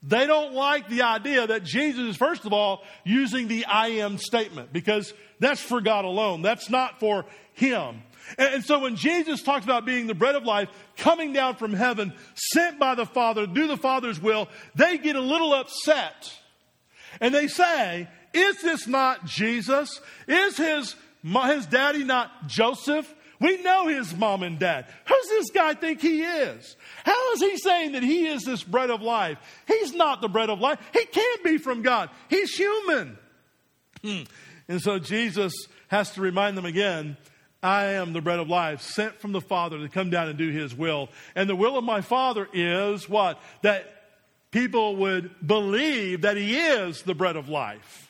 They 0.02 0.26
don't 0.26 0.54
like 0.54 0.88
the 0.88 1.02
idea 1.02 1.46
that 1.46 1.64
Jesus 1.64 2.10
is, 2.10 2.16
first 2.16 2.44
of 2.44 2.52
all, 2.52 2.84
using 3.04 3.48
the 3.48 3.66
I 3.66 3.88
am 3.88 4.18
statement 4.18 4.72
because 4.72 5.12
that's 5.40 5.60
for 5.60 5.80
God 5.80 6.04
alone. 6.04 6.42
That's 6.42 6.70
not 6.70 7.00
for 7.00 7.24
Him. 7.54 8.02
And, 8.36 8.64
so 8.64 8.80
when 8.80 8.96
Jesus 8.96 9.42
talks 9.42 9.64
about 9.64 9.86
being 9.86 10.06
the 10.06 10.14
bread 10.14 10.36
of 10.36 10.44
life, 10.44 10.68
coming 10.96 11.32
down 11.32 11.56
from 11.56 11.72
heaven, 11.72 12.12
sent 12.34 12.78
by 12.78 12.94
the 12.94 13.06
Father 13.06 13.46
to 13.46 13.52
do 13.52 13.66
the 13.66 13.76
Father's 13.76 14.20
will, 14.20 14.48
they 14.74 14.98
get 14.98 15.16
a 15.16 15.20
little 15.20 15.54
upset. 15.54 16.38
And 17.20 17.34
they 17.34 17.48
say, 17.48 18.08
Is 18.34 18.60
this 18.62 18.86
not 18.86 19.24
Jesus? 19.24 20.00
Is 20.26 20.56
his, 20.56 20.94
his 21.24 21.66
daddy 21.66 22.04
not 22.04 22.46
Joseph? 22.46 23.12
We 23.40 23.62
know 23.62 23.86
his 23.86 24.14
mom 24.14 24.42
and 24.42 24.58
dad. 24.58 24.86
Who's 25.06 25.28
this 25.28 25.50
guy 25.50 25.74
think 25.74 26.00
he 26.00 26.22
is? 26.22 26.76
How 27.08 27.32
is 27.32 27.40
he 27.40 27.56
saying 27.56 27.92
that 27.92 28.02
he 28.02 28.26
is 28.26 28.44
this 28.44 28.62
bread 28.62 28.90
of 28.90 29.00
life? 29.00 29.38
He's 29.66 29.94
not 29.94 30.20
the 30.20 30.28
bread 30.28 30.50
of 30.50 30.60
life. 30.60 30.78
He 30.92 31.06
can't 31.06 31.42
be 31.42 31.56
from 31.56 31.80
God. 31.80 32.10
He's 32.28 32.54
human. 32.54 33.16
Hmm. 34.04 34.24
And 34.68 34.82
so 34.82 34.98
Jesus 34.98 35.54
has 35.88 36.10
to 36.12 36.20
remind 36.20 36.58
them 36.58 36.66
again 36.66 37.16
I 37.62 37.84
am 37.92 38.12
the 38.12 38.20
bread 38.20 38.38
of 38.38 38.50
life, 38.50 38.82
sent 38.82 39.20
from 39.20 39.32
the 39.32 39.40
Father 39.40 39.78
to 39.78 39.88
come 39.88 40.10
down 40.10 40.28
and 40.28 40.36
do 40.36 40.50
his 40.50 40.74
will. 40.74 41.08
And 41.34 41.48
the 41.48 41.56
will 41.56 41.78
of 41.78 41.84
my 41.84 42.02
Father 42.02 42.46
is 42.52 43.08
what? 43.08 43.40
That 43.62 43.86
people 44.50 44.96
would 44.96 45.30
believe 45.44 46.20
that 46.20 46.36
he 46.36 46.58
is 46.58 47.02
the 47.04 47.14
bread 47.14 47.36
of 47.36 47.48
life. 47.48 48.07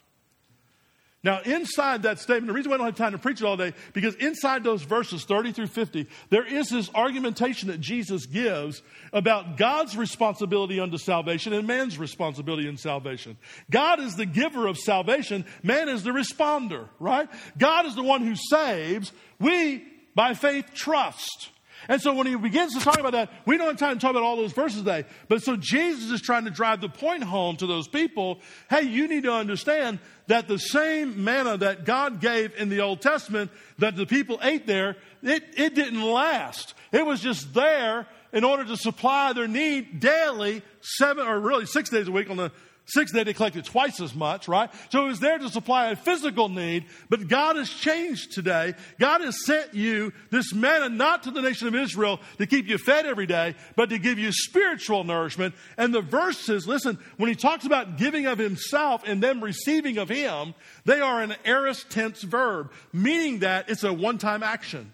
Now, 1.25 1.40
inside 1.40 2.04
that 2.04 2.20
statement, 2.20 2.46
the 2.46 2.52
reason 2.52 2.72
I 2.72 2.76
don't 2.76 2.87
have 2.87 2.94
time 2.94 3.10
to 3.10 3.18
preach 3.18 3.40
it 3.40 3.44
all 3.44 3.56
day, 3.56 3.72
because 3.92 4.14
inside 4.16 4.62
those 4.62 4.82
verses 4.82 5.25
30 5.25 5.50
through 5.50 5.66
50, 5.66 6.06
there 6.30 6.46
is 6.46 6.68
this 6.68 6.88
argumentation 6.94 7.68
that 7.68 7.80
Jesus 7.80 8.25
gives 8.26 8.82
about 9.12 9.56
God's 9.56 9.96
responsibility 9.96 10.78
unto 10.78 10.96
salvation 10.96 11.52
and 11.52 11.66
man's 11.66 11.98
responsibility 11.98 12.68
in 12.68 12.76
salvation. 12.76 13.37
God 13.68 13.98
is 13.98 14.14
the 14.14 14.26
giver 14.26 14.68
of 14.68 14.78
salvation, 14.78 15.44
man 15.64 15.88
is 15.88 16.04
the 16.04 16.10
responder, 16.10 16.88
right? 17.00 17.28
God 17.58 17.87
is 17.87 17.96
the 17.96 18.04
one 18.04 18.22
who 18.22 18.37
saves. 18.37 19.12
We, 19.40 19.84
by 20.14 20.34
faith, 20.34 20.66
trust. 20.72 21.50
And 21.88 22.02
so 22.02 22.12
when 22.14 22.26
he 22.26 22.34
begins 22.37 22.75
to 22.75 22.80
talk 22.80 22.98
about 22.98 23.12
that, 23.12 23.30
we 23.46 23.56
don't 23.56 23.68
have 23.68 23.76
time 23.76 23.96
to 23.96 24.00
talk 24.00 24.10
about 24.10 24.22
all 24.22 24.37
those 24.37 24.52
verses 24.52 24.80
today. 24.80 25.04
But 25.28 25.42
so 25.42 25.56
Jesus 25.56 26.10
is 26.10 26.20
trying 26.20 26.44
to 26.44 26.50
drive 26.50 26.80
the 26.80 26.88
point 26.88 27.22
home 27.22 27.56
to 27.56 27.66
those 27.66 27.87
people. 27.87 28.40
Hey, 28.68 28.82
you 28.82 29.06
need 29.06 29.22
to 29.25 29.32
understand 29.32 30.00
that 30.28 30.47
the 30.47 30.58
same 30.58 31.25
manna 31.25 31.56
that 31.56 31.85
God 31.85 32.20
gave 32.20 32.54
in 32.56 32.68
the 32.68 32.80
Old 32.80 33.00
Testament 33.00 33.50
that 33.78 33.97
the 33.97 34.06
people 34.06 34.38
ate 34.42 34.66
there, 34.66 34.97
it, 35.23 35.42
it 35.56 35.75
didn't 35.75 36.02
last. 36.02 36.75
It 36.92 37.04
was 37.04 37.20
just 37.20 37.52
there 37.54 38.06
in 38.32 38.44
order 38.44 38.64
to 38.64 38.76
supply 38.76 39.32
their 39.32 39.49
need 39.49 40.00
daily, 40.00 40.62
seven 40.80 41.26
or 41.26 41.40
really 41.40 41.66
six 41.66 41.90
days 41.90 42.08
a 42.08 42.12
week 42.12 42.30
on 42.30 42.37
the 42.37 42.52
Day 42.95 43.25
they 43.25 43.35
collected 43.35 43.64
twice 43.64 44.00
as 44.00 44.14
much, 44.14 44.49
right? 44.49 44.71
So 44.90 45.04
it 45.04 45.09
was 45.09 45.21
there 45.21 45.38
to 45.38 45.49
supply 45.50 45.90
a 45.90 45.97
physical 45.97 46.49
need, 46.49 46.87
but 47.09 47.28
God 47.28 47.57
has 47.57 47.68
changed 47.68 48.33
today. 48.33 48.75
God 48.99 49.21
has 49.21 49.45
sent 49.45 49.75
you 49.75 50.12
this 50.30 50.54
manna 50.54 50.88
not 50.88 51.25
to 51.25 51.30
the 51.30 51.42
nation 51.42 51.68
of 51.68 51.75
Israel 51.75 52.21
to 52.38 52.47
keep 52.47 52.66
you 52.66 52.78
fed 52.78 53.07
every 53.07 53.26
day, 53.26 53.54
but 53.76 53.90
to 53.90 53.99
give 53.99 54.18
you 54.18 54.33
spiritual 54.33 55.04
nourishment. 55.04 55.54
And 55.76 55.95
the 55.95 56.00
verses, 56.00 56.66
listen, 56.66 56.99
when 57.18 57.28
he 57.28 57.35
talks 57.35 57.66
about 57.66 57.99
giving 57.99 58.26
of 58.26 58.38
himself 58.38 59.02
and 59.07 59.23
them 59.23 59.45
receiving 59.45 59.99
of 59.99 60.09
him, 60.09 60.54
they 60.85 61.00
are 61.00 61.23
an 61.23 61.35
aorist 61.45 61.90
tense 61.90 62.23
verb, 62.23 62.73
meaning 62.92 63.40
that 63.40 63.68
it's 63.68 63.85
a 63.85 63.92
one 63.92 64.18
time 64.18 64.42
action. 64.42 64.92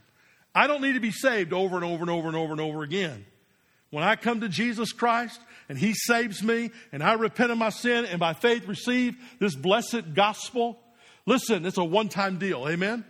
I 0.55 0.67
don't 0.67 0.83
need 0.83 0.93
to 0.93 1.01
be 1.01 1.11
saved 1.11 1.53
over 1.53 1.77
and 1.77 1.85
over 1.85 2.03
and 2.03 2.11
over 2.11 2.29
and 2.29 2.37
over 2.37 2.53
and 2.53 2.61
over 2.61 2.83
again. 2.83 3.27
When 3.95 4.03
I 4.03 4.17
come 4.17 4.41
to 4.41 4.49
Jesus 4.49 4.91
Christ, 4.91 5.41
and 5.69 5.79
He 5.79 5.95
saves 5.95 6.43
me, 6.43 6.73
and 6.91 7.01
I 7.01 7.13
repent 7.13 7.53
of 7.53 7.59
my 7.59 7.71
sin, 7.71 8.05
and 8.07 8.19
by 8.19 8.33
faith 8.33 8.67
receive 8.67 9.17
this 9.39 9.55
blessed 9.55 10.15
gospel. 10.15 10.81
Listen, 11.27 11.65
it's 11.65 11.79
a 11.79 11.85
one 11.85 12.09
time 12.09 12.41
deal. 12.41 12.69
Amen? 12.69 13.05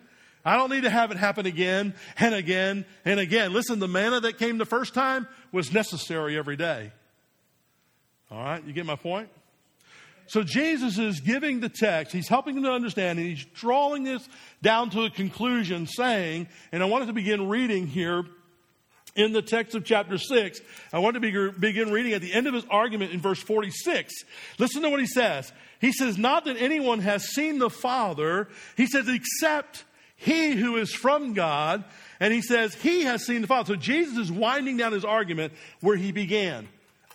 I 0.45 0.59
don't 0.59 0.71
need 0.71 0.83
to 0.83 0.91
have 0.91 1.11
it 1.11 1.17
happen 1.17 1.47
again 1.47 1.95
and 2.19 2.35
again 2.35 2.85
and 3.07 3.19
again. 3.19 3.55
Listen, 3.55 3.79
the 3.79 3.89
manna 3.89 4.21
that 4.21 4.37
came 4.37 4.59
the 4.59 4.67
first 4.67 4.93
time 4.93 5.27
was 5.53 5.73
necessary 5.73 6.37
every 6.37 6.57
day. 6.57 6.93
All 8.31 8.45
right, 8.45 8.63
you 8.63 8.75
get 8.75 8.85
my 8.85 8.97
point? 8.97 9.31
So 10.27 10.43
Jesus 10.43 10.99
is 10.99 11.21
giving 11.21 11.61
the 11.61 11.71
text, 11.71 12.13
he's 12.13 12.29
helping 12.29 12.57
them 12.57 12.65
to 12.65 12.73
understand, 12.73 13.19
and 13.19 13.27
he's 13.27 13.47
drawing 13.55 14.05
this 14.05 14.29
down 14.61 14.91
to 14.91 15.05
a 15.05 15.11
conclusion, 15.11 15.87
saying, 15.87 16.47
and 16.73 16.83
I 16.83 16.87
wanted 16.87 17.07
to 17.07 17.15
begin 17.15 17.49
reading 17.49 17.87
here 17.87 18.27
in 19.15 19.33
the 19.33 19.43
text 19.43 19.75
of 19.75 19.85
chapter 19.85 20.19
6. 20.19 20.61
I 20.93 20.99
want 20.99 21.15
to 21.15 21.21
begin 21.21 21.93
reading 21.93 22.13
at 22.13 22.21
the 22.21 22.33
end 22.33 22.47
of 22.47 22.55
his 22.55 22.65
argument 22.71 23.13
in 23.13 23.21
verse 23.21 23.41
46. 23.41 24.13
Listen 24.59 24.83
to 24.83 24.91
what 24.91 25.01
he 25.01 25.07
says. 25.07 25.53
He 25.81 25.93
says, 25.93 26.19
Not 26.19 26.45
that 26.47 26.57
anyone 26.57 27.01
has 27.01 27.25
seen 27.25 27.59
the 27.59 27.71
Father, 27.71 28.49
he 28.77 28.87
says, 28.87 29.09
except 29.09 29.85
he 30.17 30.53
who 30.53 30.77
is 30.77 30.93
from 30.93 31.35
God. 31.35 31.85
And 32.21 32.33
he 32.33 32.43
says, 32.43 32.75
He 32.75 33.03
has 33.03 33.25
seen 33.27 33.43
the 33.43 33.47
Father. 33.47 33.75
So 33.75 33.81
Jesus 33.81 34.17
is 34.17 34.33
winding 34.33 34.77
down 34.77 34.93
his 34.93 35.05
argument 35.05 35.53
where 35.81 35.97
he 35.97 36.13
began. 36.13 36.69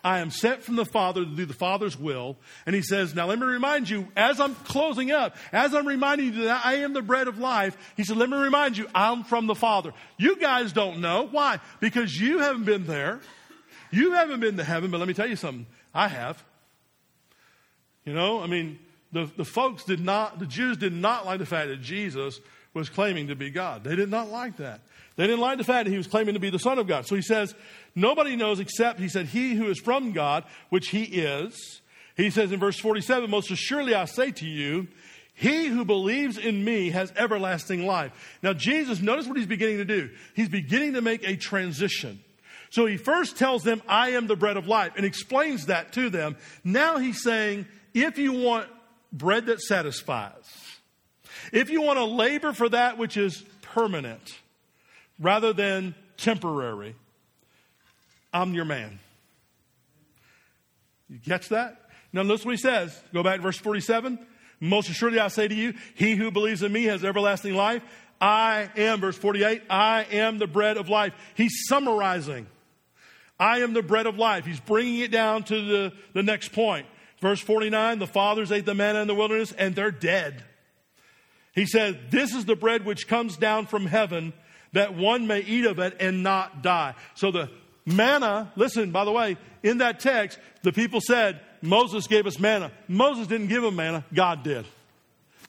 I 0.03 0.19
am 0.19 0.31
sent 0.31 0.63
from 0.63 0.75
the 0.75 0.85
Father 0.85 1.25
to 1.25 1.29
do 1.29 1.45
the 1.45 1.53
Father's 1.53 1.97
will. 1.97 2.37
And 2.65 2.75
he 2.75 2.81
says, 2.81 3.13
Now 3.13 3.27
let 3.27 3.39
me 3.39 3.45
remind 3.45 3.89
you, 3.89 4.07
as 4.15 4.39
I'm 4.39 4.55
closing 4.55 5.11
up, 5.11 5.35
as 5.51 5.73
I'm 5.73 5.87
reminding 5.87 6.33
you 6.33 6.43
that 6.45 6.65
I 6.65 6.75
am 6.75 6.93
the 6.93 7.01
bread 7.01 7.27
of 7.27 7.37
life, 7.37 7.77
he 7.97 8.03
said, 8.03 8.17
Let 8.17 8.29
me 8.29 8.37
remind 8.37 8.77
you, 8.77 8.87
I'm 8.95 9.23
from 9.23 9.47
the 9.47 9.55
Father. 9.55 9.93
You 10.17 10.37
guys 10.37 10.71
don't 10.71 11.01
know. 11.01 11.27
Why? 11.29 11.59
Because 11.79 12.19
you 12.19 12.39
haven't 12.39 12.65
been 12.65 12.85
there. 12.85 13.19
You 13.91 14.13
haven't 14.13 14.39
been 14.39 14.57
to 14.57 14.63
heaven, 14.63 14.91
but 14.91 14.99
let 14.99 15.07
me 15.07 15.13
tell 15.13 15.27
you 15.27 15.35
something. 15.35 15.65
I 15.93 16.07
have. 16.07 16.43
You 18.05 18.13
know, 18.13 18.39
I 18.39 18.47
mean, 18.47 18.79
the, 19.11 19.29
the 19.35 19.45
folks 19.45 19.83
did 19.83 19.99
not, 19.99 20.39
the 20.39 20.45
Jews 20.45 20.77
did 20.77 20.93
not 20.93 21.25
like 21.25 21.39
the 21.39 21.45
fact 21.45 21.69
that 21.69 21.81
Jesus 21.81 22.39
was 22.73 22.89
claiming 22.89 23.27
to 23.27 23.35
be 23.35 23.49
God. 23.49 23.83
They 23.83 23.95
did 23.95 24.09
not 24.09 24.29
like 24.29 24.57
that. 24.57 24.81
They 25.15 25.27
didn't 25.27 25.41
like 25.41 25.57
the 25.57 25.63
fact 25.63 25.85
that 25.85 25.91
he 25.91 25.97
was 25.97 26.07
claiming 26.07 26.35
to 26.35 26.39
be 26.39 26.49
the 26.49 26.59
Son 26.59 26.79
of 26.79 26.87
God. 26.87 27.05
So 27.05 27.15
he 27.15 27.21
says, 27.21 27.53
Nobody 27.95 28.35
knows 28.35 28.59
except, 28.59 28.99
he 28.99 29.09
said, 29.09 29.25
he 29.25 29.55
who 29.55 29.69
is 29.69 29.79
from 29.79 30.13
God, 30.13 30.45
which 30.69 30.89
he 30.89 31.03
is. 31.03 31.81
He 32.15 32.29
says 32.29 32.51
in 32.51 32.59
verse 32.59 32.79
47, 32.79 33.29
Most 33.29 33.51
assuredly 33.51 33.95
I 33.95 34.05
say 34.05 34.31
to 34.31 34.45
you, 34.45 34.87
he 35.33 35.67
who 35.67 35.85
believes 35.85 36.37
in 36.37 36.63
me 36.63 36.89
has 36.89 37.13
everlasting 37.15 37.85
life. 37.85 38.37
Now, 38.43 38.53
Jesus, 38.53 39.01
notice 39.01 39.25
what 39.25 39.37
he's 39.37 39.45
beginning 39.45 39.77
to 39.77 39.85
do. 39.85 40.09
He's 40.35 40.49
beginning 40.49 40.93
to 40.93 41.01
make 41.01 41.27
a 41.27 41.37
transition. 41.37 42.21
So 42.71 42.85
he 42.85 42.97
first 42.97 43.37
tells 43.37 43.63
them, 43.63 43.81
I 43.87 44.11
am 44.11 44.27
the 44.27 44.35
bread 44.35 44.57
of 44.57 44.67
life, 44.67 44.93
and 44.95 45.05
explains 45.05 45.67
that 45.67 45.93
to 45.93 46.09
them. 46.09 46.35
Now 46.63 46.97
he's 46.97 47.23
saying, 47.23 47.67
if 47.93 48.17
you 48.17 48.33
want 48.33 48.67
bread 49.13 49.45
that 49.45 49.61
satisfies, 49.61 50.58
if 51.51 51.69
you 51.69 51.81
want 51.81 51.97
to 51.97 52.05
labor 52.05 52.53
for 52.53 52.69
that 52.69 52.97
which 52.97 53.17
is 53.17 53.43
permanent 53.61 54.37
rather 55.19 55.53
than 55.53 55.95
temporary, 56.17 56.95
I'm 58.33 58.53
your 58.53 58.65
man. 58.65 58.99
You 61.09 61.19
catch 61.19 61.49
that? 61.49 61.89
Now, 62.13 62.23
notice 62.23 62.45
what 62.45 62.51
he 62.51 62.61
says. 62.61 62.99
Go 63.13 63.23
back 63.23 63.37
to 63.37 63.41
verse 63.41 63.57
47. 63.57 64.19
Most 64.59 64.89
assuredly, 64.89 65.19
I 65.19 65.29
say 65.29 65.47
to 65.47 65.55
you, 65.55 65.73
he 65.95 66.15
who 66.15 66.31
believes 66.31 66.63
in 66.63 66.71
me 66.71 66.83
has 66.85 67.03
everlasting 67.03 67.55
life. 67.55 67.81
I 68.21 68.69
am, 68.75 68.99
verse 68.99 69.17
48, 69.17 69.63
I 69.69 70.05
am 70.11 70.39
the 70.39 70.47
bread 70.47 70.77
of 70.77 70.89
life. 70.89 71.13
He's 71.35 71.65
summarizing. 71.67 72.47
I 73.39 73.59
am 73.59 73.73
the 73.73 73.81
bread 73.81 74.05
of 74.05 74.17
life. 74.17 74.45
He's 74.45 74.59
bringing 74.59 74.99
it 74.99 75.11
down 75.11 75.43
to 75.43 75.61
the, 75.61 75.93
the 76.13 76.23
next 76.23 76.51
point. 76.51 76.85
Verse 77.21 77.39
49, 77.39 77.99
the 77.99 78.07
fathers 78.07 78.51
ate 78.51 78.65
the 78.65 78.75
manna 78.75 79.01
in 79.01 79.07
the 79.07 79.15
wilderness 79.15 79.53
and 79.53 79.73
they're 79.75 79.91
dead. 79.91 80.43
He 81.59 81.65
said, 81.65 82.09
This 82.09 82.33
is 82.33 82.45
the 82.45 82.55
bread 82.55 82.85
which 82.85 83.05
comes 83.05 83.35
down 83.35 83.65
from 83.65 83.85
heaven 83.85 84.31
that 84.71 84.95
one 84.95 85.27
may 85.27 85.41
eat 85.41 85.65
of 85.65 85.77
it 85.79 85.97
and 85.99 86.23
not 86.23 86.61
die. 86.61 86.95
So 87.15 87.31
the 87.31 87.49
Manna, 87.85 88.49
listen, 88.55 88.91
by 88.91 89.03
the 89.03 89.11
way, 89.11 89.35
in 89.61 89.79
that 89.79 89.99
text, 89.99 90.39
the 90.61 90.71
people 90.71 91.01
said, 91.01 91.41
Moses 91.61 92.07
gave 92.07 92.25
us 92.27 92.39
manna. 92.39 92.71
Moses 92.87 93.27
didn't 93.27 93.47
give 93.47 93.61
them 93.61 93.75
manna, 93.75 94.05
God 94.13 94.41
did. 94.41 94.65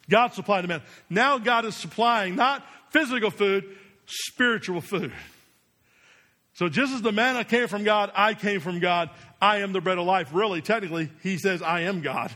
God 0.09 0.33
supplied 0.33 0.65
the 0.65 0.67
manna. 0.67 0.83
Now 1.09 1.37
God 1.37 1.63
is 1.63 1.77
supplying 1.77 2.35
not 2.35 2.65
physical 2.89 3.31
food, 3.31 3.63
spiritual 4.05 4.81
food. 4.81 5.13
So 6.55 6.67
just 6.67 6.93
as 6.93 7.01
the 7.01 7.13
manna 7.13 7.45
came 7.45 7.69
from 7.69 7.85
God, 7.85 8.11
I 8.15 8.33
came 8.33 8.59
from 8.59 8.79
God. 8.79 9.11
I 9.41 9.59
am 9.59 9.71
the 9.71 9.79
bread 9.79 9.97
of 9.97 10.05
life. 10.05 10.31
Really, 10.33 10.61
technically, 10.61 11.09
he 11.23 11.37
says, 11.37 11.61
I 11.61 11.81
am 11.81 12.01
God. 12.01 12.35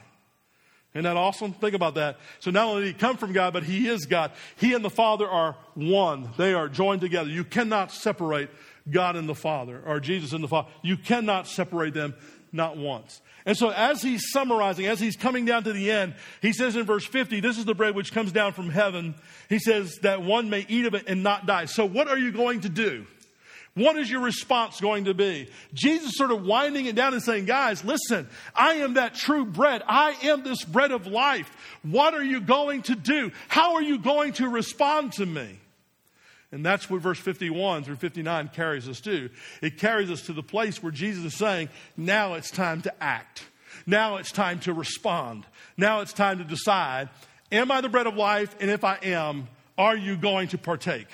Isn't 0.96 1.04
that 1.04 1.18
awesome? 1.18 1.52
Think 1.52 1.75
about 1.75 1.96
that. 1.96 2.18
So 2.40 2.52
not 2.52 2.68
only 2.68 2.84
did 2.84 2.88
he 2.88 2.94
come 2.94 3.18
from 3.18 3.34
God, 3.34 3.52
but 3.52 3.64
he 3.64 3.90
is 3.90 4.06
God. 4.06 4.32
He 4.56 4.74
and 4.74 4.84
the 4.84 4.90
Father 4.90 5.28
are 5.28 5.58
one. 5.74 6.30
They 6.38 6.54
are 6.54 6.70
joined 6.70 7.02
together. 7.02 7.30
You 7.30 7.44
cannot 7.44 7.92
separate 7.92 8.50
God 8.90 9.18
and 9.18 9.28
the 9.28 9.36
Father, 9.36 9.82
or 9.86 10.00
Jesus 10.00 10.32
and 10.32 10.42
the 10.42 10.48
Father. 10.48 10.70
You 10.82 10.96
cannot 10.96 11.48
separate 11.48 11.94
them, 11.94 12.16
not 12.54 12.78
once. 12.78 13.22
And 13.46 13.58
so, 13.58 13.72
as 13.72 14.02
he's 14.02 14.32
summarizing, 14.32 14.86
as 14.86 15.00
he's 15.00 15.18
coming 15.18 15.44
down 15.44 15.66
to 15.66 15.74
the 15.74 15.92
end, 15.92 16.16
he 16.42 16.54
says 16.54 16.78
in 16.78 16.86
verse 16.86 17.06
50, 17.06 17.42
This 17.42 17.58
is 17.58 17.66
the 17.66 17.75
bread 17.75 17.94
which 17.94 18.14
comes 18.14 18.32
down 18.32 18.54
from 18.54 18.70
heaven. 18.70 19.16
He 19.50 19.60
says 19.60 19.98
that 20.02 20.22
one 20.22 20.50
may 20.50 20.66
eat 20.70 20.86
of 20.86 20.94
it 20.94 21.10
and 21.10 21.24
not 21.24 21.46
die. 21.46 21.66
So, 21.66 21.86
what 21.86 22.08
are 22.08 22.18
you 22.18 22.32
going 22.32 22.62
to 22.62 22.70
do? 22.70 23.06
What 23.75 23.98
is 23.98 24.10
your 24.10 24.22
response 24.22 24.79
going 24.79 25.05
to 25.05 25.13
be? 25.13 25.50
Jesus 25.74 26.13
sort 26.15 26.32
of 26.32 26.46
winding 26.46 26.86
it 26.86 26.96
down 26.96 27.13
and 27.13 27.22
saying, 27.22 27.44
guys, 27.44 27.84
listen, 27.84 28.27
I 28.55 28.75
am 28.75 28.94
that 28.94 29.15
true 29.15 29.46
bread. 29.46 29.84
I 29.86 30.15
am 30.24 30.44
this 30.44 30.63
bread 30.63 30.91
of 30.91 31.08
life. 31.08 31.51
What 31.84 32.13
are 32.13 32.24
you 32.24 32.39
going 32.39 32.84
to 32.84 32.96
do? 32.96 33.32
How 33.50 33.75
are 33.75 33.82
you 33.82 34.00
going 34.00 34.32
to 34.34 34.48
respond 34.48 35.12
to 35.13 35.25
me? 35.25 35.60
And 36.53 36.65
that's 36.65 36.89
what 36.89 37.01
verse 37.01 37.20
51 37.20 37.84
through 37.84 37.98
59 37.98 38.50
carries 38.53 38.88
us 38.88 39.01
to. 39.01 39.29
It 39.62 39.77
carries 39.77 40.10
us 40.10 40.22
to 40.24 40.34
the 40.34 40.44
place 40.44 40.82
where 40.82 40.91
Jesus 40.91 41.25
is 41.25 41.36
saying, 41.36 41.67
now 41.98 42.36
it's 42.36 42.51
time 42.51 42.82
to 42.84 43.03
act. 43.03 43.44
Now 43.86 44.15
it's 44.15 44.32
time 44.32 44.60
to 44.62 44.72
respond. 44.72 45.46
Now 45.75 46.00
it's 46.00 46.13
time 46.13 46.38
to 46.38 46.46
decide, 46.46 47.10
am 47.51 47.72
I 47.72 47.82
the 47.82 47.89
bread 47.89 48.08
of 48.08 48.15
life? 48.15 48.55
And 48.62 48.72
if 48.72 48.86
I 48.86 49.00
am, 49.03 49.50
are 49.77 49.98
you 49.98 50.15
going 50.15 50.48
to 50.50 50.58
partake? 50.58 51.08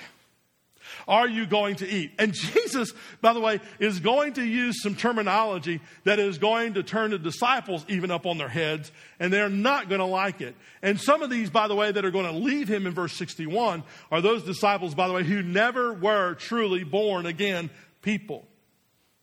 Are 1.06 1.28
you 1.28 1.46
going 1.46 1.76
to 1.76 1.88
eat? 1.88 2.12
And 2.18 2.32
Jesus, 2.34 2.92
by 3.20 3.32
the 3.32 3.40
way, 3.40 3.60
is 3.78 4.00
going 4.00 4.34
to 4.34 4.44
use 4.44 4.82
some 4.82 4.94
terminology 4.94 5.80
that 6.04 6.18
is 6.18 6.38
going 6.38 6.74
to 6.74 6.82
turn 6.82 7.10
the 7.10 7.18
disciples 7.18 7.84
even 7.88 8.10
up 8.10 8.26
on 8.26 8.38
their 8.38 8.48
heads, 8.48 8.92
and 9.20 9.32
they're 9.32 9.48
not 9.48 9.88
going 9.88 10.00
to 10.00 10.06
like 10.06 10.40
it. 10.40 10.54
And 10.82 11.00
some 11.00 11.22
of 11.22 11.30
these, 11.30 11.50
by 11.50 11.68
the 11.68 11.74
way, 11.74 11.92
that 11.92 12.04
are 12.04 12.10
going 12.10 12.26
to 12.26 12.32
leave 12.38 12.68
him 12.68 12.86
in 12.86 12.92
verse 12.92 13.16
61 13.16 13.82
are 14.10 14.20
those 14.20 14.42
disciples, 14.42 14.94
by 14.94 15.08
the 15.08 15.14
way, 15.14 15.24
who 15.24 15.42
never 15.42 15.92
were 15.92 16.34
truly 16.34 16.84
born 16.84 17.26
again 17.26 17.70
people. 18.02 18.46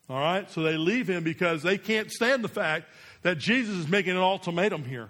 All 0.09 0.19
right? 0.19 0.49
So 0.49 0.61
they 0.61 0.77
leave 0.77 1.09
him 1.09 1.23
because 1.23 1.61
they 1.61 1.77
can't 1.77 2.11
stand 2.11 2.43
the 2.43 2.49
fact 2.49 2.88
that 3.21 3.38
Jesus 3.38 3.75
is 3.75 3.88
making 3.88 4.13
an 4.13 4.23
ultimatum 4.23 4.83
here. 4.83 5.09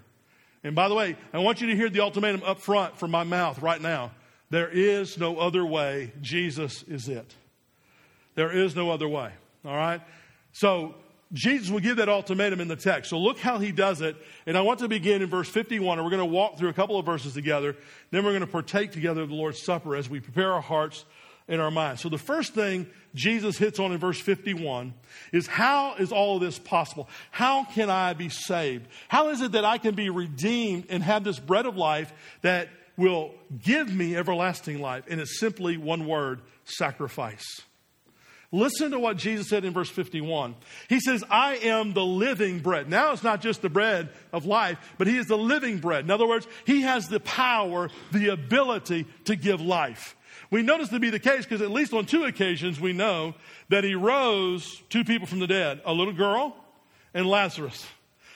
And 0.64 0.76
by 0.76 0.90
the 0.90 0.96
way, 0.96 1.16
I 1.34 1.40
want 1.40 1.62
you 1.62 1.68
to 1.68 1.76
hear 1.76 1.90
the 1.90 2.02
ultimatum 2.02 2.44
up 2.44 2.60
front 2.60 2.98
from 2.98 3.12
my 3.12 3.24
mouth 3.24 3.62
right 3.62 3.82
now. 3.82 4.12
There 4.50 4.70
is 4.70 5.18
no 5.18 5.38
other 5.38 5.66
way. 5.66 6.12
Jesus 6.22 6.84
is 6.84 7.08
it. 7.08 7.36
There 8.36 8.52
is 8.52 8.76
no 8.76 8.90
other 8.90 9.08
way. 9.08 9.32
All 9.66 9.76
right? 9.76 10.02
So, 10.54 10.96
Jesus 11.32 11.70
will 11.70 11.80
give 11.80 11.98
that 11.98 12.10
ultimatum 12.10 12.60
in 12.60 12.68
the 12.68 12.76
text. 12.76 13.12
So, 13.12 13.20
look 13.20 13.38
how 13.38 13.60
he 13.60 13.72
does 13.72 14.02
it. 14.02 14.16
And 14.48 14.58
I 14.58 14.62
want 14.62 14.80
to 14.80 14.88
begin 14.88 15.22
in 15.22 15.30
verse 15.30 15.48
51, 15.48 16.00
and 16.00 16.06
we're 16.06 16.12
going 16.12 16.28
to 16.28 16.34
walk 16.34 16.58
through 16.58 16.70
a 16.70 16.74
couple 16.74 16.98
of 16.98 17.06
verses 17.06 17.34
together. 17.34 17.76
Then 18.10 18.26
we're 18.26 18.32
going 18.32 18.42
to 18.42 18.48
partake 18.48 18.92
together 18.92 19.22
of 19.22 19.30
the 19.30 19.36
Lord's 19.36 19.62
Supper 19.62 19.96
as 19.96 20.10
we 20.10 20.20
prepare 20.20 20.52
our 20.54 20.62
hearts 20.62 21.06
and 21.48 21.62
our 21.62 21.70
minds. 21.70 22.02
So, 22.02 22.10
the 22.10 22.18
first 22.18 22.54
thing 22.56 22.88
Jesus 23.14 23.58
hits 23.58 23.80
on 23.80 23.92
in 23.92 24.00
verse 24.00 24.20
51 24.20 24.94
is 25.32 25.46
how 25.46 25.96
is 25.96 26.12
all 26.12 26.36
of 26.36 26.42
this 26.42 26.58
possible? 26.58 27.10
How 27.30 27.64
can 27.66 27.90
I 27.90 28.14
be 28.14 28.30
saved? 28.30 28.88
How 29.08 29.30
is 29.30 29.42
it 29.42 29.52
that 29.52 29.66
I 29.66 29.78
can 29.78 29.96
be 29.96 30.10
redeemed 30.10 30.86
and 30.90 31.04
have 31.04 31.24
this 31.24 31.40
bread 31.40 31.66
of 31.66 31.76
life 31.76 32.12
that 32.42 32.70
will 33.00 33.32
give 33.64 33.92
me 33.92 34.16
everlasting 34.16 34.80
life. 34.80 35.06
And 35.10 35.20
it's 35.20 35.40
simply 35.40 35.78
one 35.78 36.06
word 36.06 36.42
sacrifice. 36.66 37.46
Listen 38.52 38.92
to 38.92 39.00
what 39.00 39.18
Jesus 39.18 39.48
said 39.48 39.64
in 39.64 39.74
verse 39.74 39.90
51. 39.90 40.56
He 40.88 41.00
says, 41.00 41.24
I 41.30 41.58
am 41.58 41.94
the 41.94 42.04
living 42.04 42.60
bread. 42.60 42.90
Now 42.90 43.14
it's 43.14 43.24
not 43.24 43.42
just 43.42 43.62
the 43.62 43.70
bread 43.70 44.10
of 44.34 44.46
life, 44.46 44.78
but 44.98 45.08
He 45.08 45.18
is 45.18 45.28
the 45.28 45.38
living 45.38 45.78
bread. 45.78 46.04
In 46.04 46.12
other 46.12 46.28
words, 46.28 46.48
He 46.66 46.82
has 46.82 47.08
the 47.08 47.20
power, 47.20 47.90
the 48.12 48.30
ability 48.30 49.06
to 49.26 49.36
give 49.36 49.62
life. 49.62 50.16
We 50.52 50.64
notice 50.64 50.90
to 50.90 51.00
be 51.00 51.12
the 51.12 51.20
case 51.20 51.44
because 51.46 51.62
at 51.62 51.70
least 51.70 51.94
on 51.94 52.08
two 52.08 52.24
occasions 52.24 52.80
we 52.80 52.92
know 52.92 53.36
that 53.70 53.84
He 53.84 53.94
rose 53.94 54.82
two 54.90 55.04
people 55.04 55.28
from 55.28 55.40
the 55.40 55.48
dead 55.48 55.82
a 55.86 55.94
little 55.94 56.14
girl 56.14 56.56
and 57.14 57.28
Lazarus. 57.28 57.86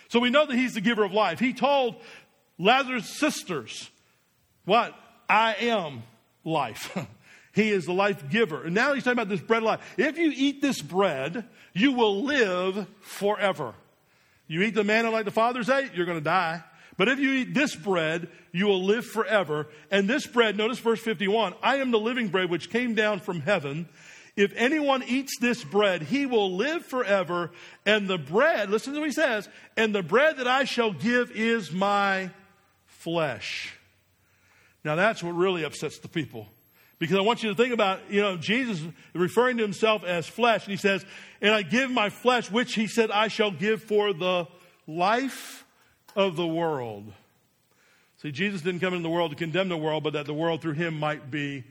So 0.09 0.19
we 0.19 0.29
know 0.29 0.45
that 0.45 0.55
He's 0.55 0.75
the 0.75 0.81
giver 0.81 1.03
of 1.03 1.11
life. 1.11 1.39
He 1.39 1.53
told 1.53 1.95
Lazarus' 2.59 3.09
sisters, 3.09 3.89
what? 4.65 4.93
I 5.29 5.55
am 5.55 6.03
life. 6.43 6.97
he 7.53 7.69
is 7.69 7.85
the 7.85 7.93
life 7.93 8.29
giver. 8.29 8.63
And 8.63 8.75
now 8.75 8.93
he's 8.93 9.03
talking 9.03 9.19
about 9.19 9.29
this 9.29 9.41
bread 9.41 9.63
life. 9.63 9.81
If 9.97 10.17
you 10.17 10.31
eat 10.35 10.61
this 10.61 10.81
bread, 10.81 11.45
you 11.73 11.93
will 11.93 12.23
live 12.23 12.87
forever. 13.01 13.73
You 14.47 14.61
eat 14.61 14.75
the 14.75 14.83
manna 14.83 15.09
like 15.09 15.25
the 15.25 15.31
fathers 15.31 15.69
ate, 15.69 15.93
you're 15.93 16.05
going 16.05 16.17
to 16.17 16.23
die. 16.23 16.63
But 16.97 17.07
if 17.07 17.19
you 17.19 17.31
eat 17.31 17.53
this 17.53 17.75
bread, 17.75 18.27
you 18.51 18.67
will 18.67 18.83
live 18.83 19.05
forever. 19.05 19.67
And 19.89 20.07
this 20.07 20.27
bread, 20.27 20.55
notice 20.57 20.79
verse 20.79 20.99
51 20.99 21.55
I 21.63 21.77
am 21.77 21.91
the 21.91 21.99
living 21.99 22.27
bread 22.27 22.49
which 22.49 22.69
came 22.69 22.93
down 22.93 23.19
from 23.19 23.41
heaven. 23.41 23.87
If 24.35 24.51
anyone 24.55 25.03
eats 25.03 25.37
this 25.39 25.63
bread, 25.63 26.01
he 26.01 26.25
will 26.25 26.55
live 26.55 26.85
forever. 26.85 27.51
And 27.85 28.07
the 28.07 28.17
bread, 28.17 28.69
listen 28.69 28.93
to 28.93 28.99
what 28.99 29.05
he 29.05 29.13
says, 29.13 29.47
and 29.77 29.93
the 29.93 30.01
bread 30.01 30.37
that 30.37 30.47
I 30.47 30.63
shall 30.63 30.91
give 30.91 31.31
is 31.31 31.71
my 31.71 32.31
flesh. 32.87 33.77
Now 34.83 34.95
that's 34.95 35.23
what 35.23 35.31
really 35.31 35.63
upsets 35.63 35.99
the 35.99 36.07
people. 36.07 36.47
Because 36.99 37.17
I 37.17 37.21
want 37.21 37.43
you 37.43 37.49
to 37.49 37.55
think 37.55 37.73
about, 37.73 37.99
you 38.09 38.21
know, 38.21 38.37
Jesus 38.37 38.81
referring 39.13 39.57
to 39.57 39.63
himself 39.63 40.03
as 40.03 40.27
flesh, 40.27 40.63
and 40.63 40.71
he 40.71 40.77
says, 40.77 41.05
And 41.41 41.53
I 41.53 41.61
give 41.61 41.91
my 41.91 42.09
flesh, 42.09 42.49
which 42.49 42.75
he 42.75 42.87
said, 42.87 43.11
I 43.11 43.27
shall 43.27 43.51
give 43.51 43.83
for 43.83 44.13
the 44.13 44.47
life 44.87 45.65
of 46.15 46.35
the 46.35 46.47
world. 46.47 47.11
See, 48.21 48.31
Jesus 48.31 48.61
didn't 48.61 48.79
come 48.79 48.93
into 48.93 49.03
the 49.03 49.09
world 49.09 49.31
to 49.31 49.37
condemn 49.37 49.67
the 49.67 49.77
world, 49.77 50.03
but 50.03 50.13
that 50.13 50.25
the 50.25 50.33
world 50.33 50.61
through 50.61 50.73
him 50.73 50.97
might 50.97 51.29
be 51.29 51.65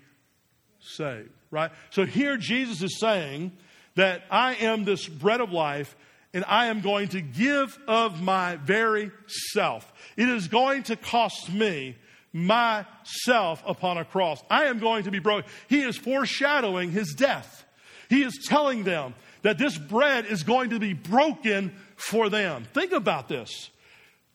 saved, 0.80 1.30
right? 1.50 1.70
So 1.90 2.04
here 2.04 2.36
Jesus 2.36 2.82
is 2.82 2.98
saying 2.98 3.52
that 3.94 4.24
I 4.30 4.56
am 4.56 4.84
this 4.84 5.08
bread 5.08 5.40
of 5.40 5.50
life, 5.50 5.96
and 6.34 6.44
I 6.46 6.66
am 6.66 6.80
going 6.80 7.08
to 7.08 7.20
give 7.20 7.78
of 7.88 8.20
my 8.20 8.56
very 8.56 9.12
self. 9.26 9.90
It 10.16 10.28
is 10.28 10.48
going 10.48 10.82
to 10.84 10.96
cost 10.96 11.50
me 11.50 11.96
myself 12.32 13.62
upon 13.66 13.98
a 13.98 14.04
cross. 14.04 14.42
I 14.50 14.64
am 14.64 14.78
going 14.78 15.04
to 15.04 15.10
be 15.10 15.18
broken. 15.18 15.50
He 15.68 15.82
is 15.82 15.96
foreshadowing 15.96 16.90
his 16.90 17.14
death. 17.14 17.64
He 18.08 18.22
is 18.22 18.46
telling 18.46 18.84
them 18.84 19.14
that 19.42 19.58
this 19.58 19.76
bread 19.76 20.26
is 20.26 20.42
going 20.42 20.70
to 20.70 20.78
be 20.78 20.92
broken 20.92 21.74
for 21.96 22.28
them. 22.28 22.64
Think 22.72 22.92
about 22.92 23.28
this. 23.28 23.70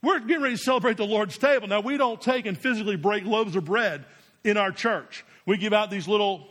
We're 0.02 0.20
getting 0.20 0.44
ready 0.44 0.56
to 0.56 0.62
celebrate 0.62 0.98
the 0.98 1.06
Lord's 1.06 1.38
table. 1.38 1.68
Now, 1.68 1.82
we 1.82 1.98
don't 1.98 2.22
take 2.22 2.46
and 2.46 2.58
physically 2.58 2.98
break 2.98 3.26
loaves 3.26 3.56
of 3.56 3.66
bread 3.66 4.06
in 4.44 4.58
our 4.58 4.72
church. 4.72 5.26
We 5.46 5.58
give 5.58 5.74
out 5.74 5.90
these 5.90 6.08
little 6.08 6.48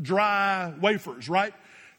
dry 0.00 0.72
wafers, 0.80 1.28
right? 1.28 1.54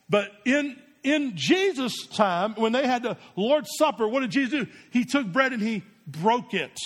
But 0.09 0.31
in 0.45 0.77
in 1.03 1.33
Jesus' 1.35 2.05
time, 2.07 2.53
when 2.55 2.73
they 2.73 2.85
had 2.85 3.01
the 3.01 3.17
Lord's 3.35 3.69
Supper, 3.77 4.07
what 4.07 4.19
did 4.19 4.29
Jesus 4.31 4.65
do? 4.65 4.71
He 4.91 5.03
took 5.03 5.25
bread 5.25 5.51
and 5.51 5.61
he 5.61 5.83
broke 6.05 6.53
it. 6.53 6.77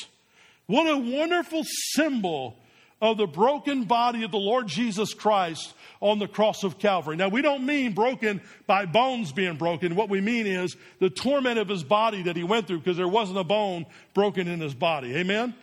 What 0.67 0.87
a 0.87 0.97
wonderful 0.97 1.63
symbol 1.93 2.57
of 3.01 3.17
the 3.17 3.27
broken 3.27 3.83
body 3.83 4.23
of 4.23 4.31
the 4.31 4.37
Lord 4.37 4.67
Jesus 4.67 5.13
Christ 5.13 5.73
on 5.99 6.17
the 6.17 6.27
cross 6.27 6.63
of 6.63 6.79
Calvary. 6.79 7.17
Now, 7.17 7.27
we 7.27 7.41
don't 7.41 7.65
mean 7.65 7.93
broken 7.93 8.41
by 8.65 8.85
bones 8.85 9.31
being 9.31 9.57
broken. 9.57 9.95
What 9.95 10.09
we 10.09 10.21
mean 10.21 10.47
is 10.47 10.75
the 10.99 11.09
torment 11.09 11.59
of 11.59 11.67
his 11.67 11.83
body 11.83 12.23
that 12.23 12.35
he 12.35 12.43
went 12.43 12.67
through 12.67 12.79
because 12.79 12.97
there 12.97 13.07
wasn't 13.07 13.37
a 13.37 13.43
bone 13.43 13.85
broken 14.13 14.47
in 14.47 14.59
his 14.59 14.73
body. 14.73 15.15
Amen? 15.15 15.53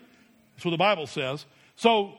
That's 0.55 0.65
what 0.65 0.73
the 0.73 0.77
Bible 0.77 1.07
says. 1.07 1.45
So, 1.77 2.15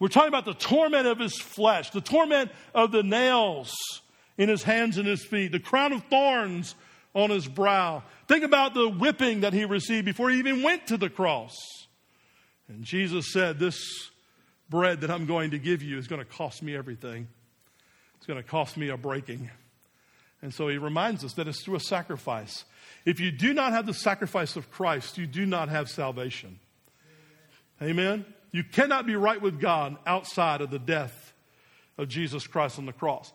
we're 0.00 0.08
talking 0.08 0.28
about 0.28 0.44
the 0.44 0.54
torment 0.54 1.06
of 1.06 1.18
his 1.18 1.36
flesh, 1.38 1.90
the 1.90 2.00
torment 2.00 2.52
of 2.74 2.92
the 2.92 3.02
nails 3.02 3.74
in 4.36 4.48
his 4.48 4.62
hands 4.62 4.96
and 4.96 5.06
his 5.06 5.24
feet, 5.24 5.50
the 5.50 5.58
crown 5.58 5.92
of 5.92 6.04
thorns 6.04 6.74
on 7.14 7.30
his 7.30 7.48
brow. 7.48 8.02
Think 8.28 8.44
about 8.44 8.74
the 8.74 8.88
whipping 8.88 9.40
that 9.40 9.52
he 9.52 9.64
received 9.64 10.04
before 10.04 10.30
he 10.30 10.38
even 10.38 10.62
went 10.62 10.86
to 10.88 10.96
the 10.96 11.10
cross. 11.10 11.56
And 12.68 12.84
Jesus 12.84 13.32
said, 13.32 13.58
This 13.58 14.10
bread 14.68 15.00
that 15.00 15.10
I'm 15.10 15.26
going 15.26 15.52
to 15.52 15.58
give 15.58 15.82
you 15.82 15.98
is 15.98 16.06
going 16.06 16.20
to 16.20 16.30
cost 16.30 16.62
me 16.62 16.76
everything. 16.76 17.28
It's 18.16 18.26
going 18.26 18.42
to 18.42 18.48
cost 18.48 18.76
me 18.76 18.88
a 18.88 18.96
breaking. 18.96 19.50
And 20.42 20.54
so 20.54 20.68
he 20.68 20.78
reminds 20.78 21.24
us 21.24 21.34
that 21.34 21.48
it's 21.48 21.62
through 21.62 21.76
a 21.76 21.80
sacrifice. 21.80 22.64
If 23.04 23.18
you 23.18 23.32
do 23.32 23.52
not 23.52 23.72
have 23.72 23.86
the 23.86 23.94
sacrifice 23.94 24.56
of 24.56 24.70
Christ, 24.70 25.18
you 25.18 25.26
do 25.26 25.46
not 25.46 25.68
have 25.68 25.88
salvation. 25.88 26.60
Amen? 27.82 28.24
You 28.52 28.64
cannot 28.64 29.06
be 29.06 29.16
right 29.16 29.40
with 29.40 29.60
God 29.60 29.96
outside 30.06 30.60
of 30.60 30.70
the 30.70 30.78
death 30.78 31.32
of 31.96 32.08
Jesus 32.08 32.46
Christ 32.46 32.78
on 32.78 32.86
the 32.86 32.92
cross. 32.92 33.32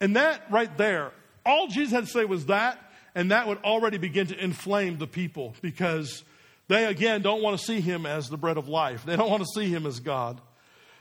And 0.00 0.16
that 0.16 0.42
right 0.50 0.74
there, 0.76 1.12
all 1.44 1.68
Jesus 1.68 1.92
had 1.92 2.04
to 2.04 2.10
say 2.10 2.24
was 2.24 2.46
that, 2.46 2.78
and 3.14 3.30
that 3.30 3.46
would 3.46 3.58
already 3.58 3.98
begin 3.98 4.26
to 4.28 4.42
inflame 4.42 4.98
the 4.98 5.06
people 5.06 5.54
because 5.62 6.24
they, 6.68 6.86
again, 6.86 7.22
don't 7.22 7.42
want 7.42 7.58
to 7.58 7.64
see 7.64 7.80
him 7.80 8.06
as 8.06 8.28
the 8.28 8.36
bread 8.36 8.56
of 8.56 8.68
life. 8.68 9.04
They 9.04 9.16
don't 9.16 9.30
want 9.30 9.42
to 9.42 9.48
see 9.54 9.68
him 9.68 9.86
as 9.86 10.00
God. 10.00 10.40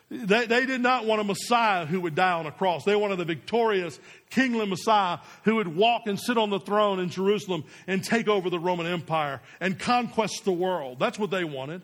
They, 0.10 0.46
they 0.46 0.68
did 0.68 0.82
not 0.82 1.06
want 1.06 1.22
a 1.22 1.24
Messiah 1.24 1.88
who 1.88 2.02
would 2.02 2.14
die 2.14 2.34
on 2.34 2.46
a 2.46 2.52
cross. 2.52 2.84
They 2.84 2.96
wanted 2.96 3.20
a 3.20 3.26
victorious, 3.26 4.00
kingly 4.30 4.68
Messiah 4.68 5.18
who 5.44 5.56
would 5.56 5.76
walk 5.76 6.04
and 6.06 6.20
sit 6.20 6.38
on 6.38 6.52
the 6.52 6.60
throne 6.60 7.00
in 7.00 7.10
Jerusalem 7.10 7.64
and 7.88 8.04
take 8.04 8.28
over 8.28 8.52
the 8.52 8.60
Roman 8.60 8.86
Empire 8.86 9.42
and 9.60 9.80
conquest 9.80 10.46
the 10.46 10.52
world. 10.52 11.00
That's 11.00 11.18
what 11.18 11.32
they 11.32 11.44
wanted. 11.44 11.82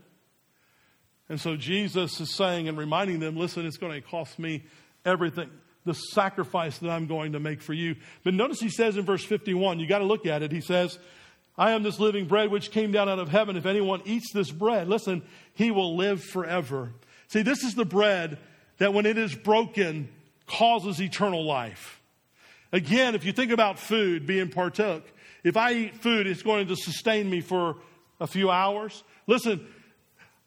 And 1.30 1.42
so 1.42 1.56
Jesus 1.56 2.20
is 2.20 2.36
saying 2.36 2.68
and 2.68 2.78
reminding 2.78 3.20
them 3.20 3.38
listen, 3.38 3.66
it's 3.66 3.78
going 3.78 3.94
to 3.94 4.08
cost 4.08 4.38
me 4.38 4.66
everything, 5.04 5.50
the 5.86 5.94
sacrifice 5.94 6.78
that 6.80 6.92
I'm 6.92 7.08
going 7.08 7.32
to 7.32 7.40
make 7.40 7.64
for 7.64 7.74
you. 7.74 7.96
But 8.24 8.36
notice 8.36 8.60
he 8.60 8.70
says 8.70 8.98
in 8.98 9.06
verse 9.06 9.24
51, 9.24 9.80
you 9.80 9.88
got 9.88 10.00
to 10.00 10.06
look 10.06 10.28
at 10.28 10.44
it. 10.44 10.52
He 10.52 10.62
says, 10.62 11.00
I 11.58 11.72
am 11.72 11.84
this 11.84 12.00
living 12.00 12.26
bread 12.26 12.50
which 12.50 12.72
came 12.72 12.92
down 12.92 13.10
out 13.10 13.20
of 13.20 13.30
heaven. 13.30 13.56
If 13.56 13.66
anyone 13.66 14.02
eats 14.06 14.32
this 14.34 14.52
bread, 14.52 14.88
listen, 14.88 15.22
he 15.54 15.72
will 15.72 15.96
live 15.96 16.24
forever. 16.24 16.92
See, 17.28 17.42
this 17.42 17.64
is 17.64 17.76
the 17.76 17.86
bread 17.86 18.38
that 18.78 18.94
when 18.94 19.06
it 19.06 19.18
is 19.18 19.36
broken 19.36 20.10
causes 20.48 21.02
eternal 21.02 21.46
life. 21.46 22.02
Again, 22.72 23.16
if 23.16 23.26
you 23.26 23.32
think 23.32 23.52
about 23.52 23.80
food 23.80 24.26
being 24.26 24.50
partook, 24.50 25.04
if 25.44 25.58
I 25.58 25.74
eat 25.74 25.96
food, 25.96 26.28
it's 26.28 26.44
going 26.44 26.68
to 26.68 26.76
sustain 26.76 27.30
me 27.30 27.42
for 27.42 27.78
a 28.20 28.28
few 28.28 28.50
hours. 28.50 29.04
Listen, 29.28 29.66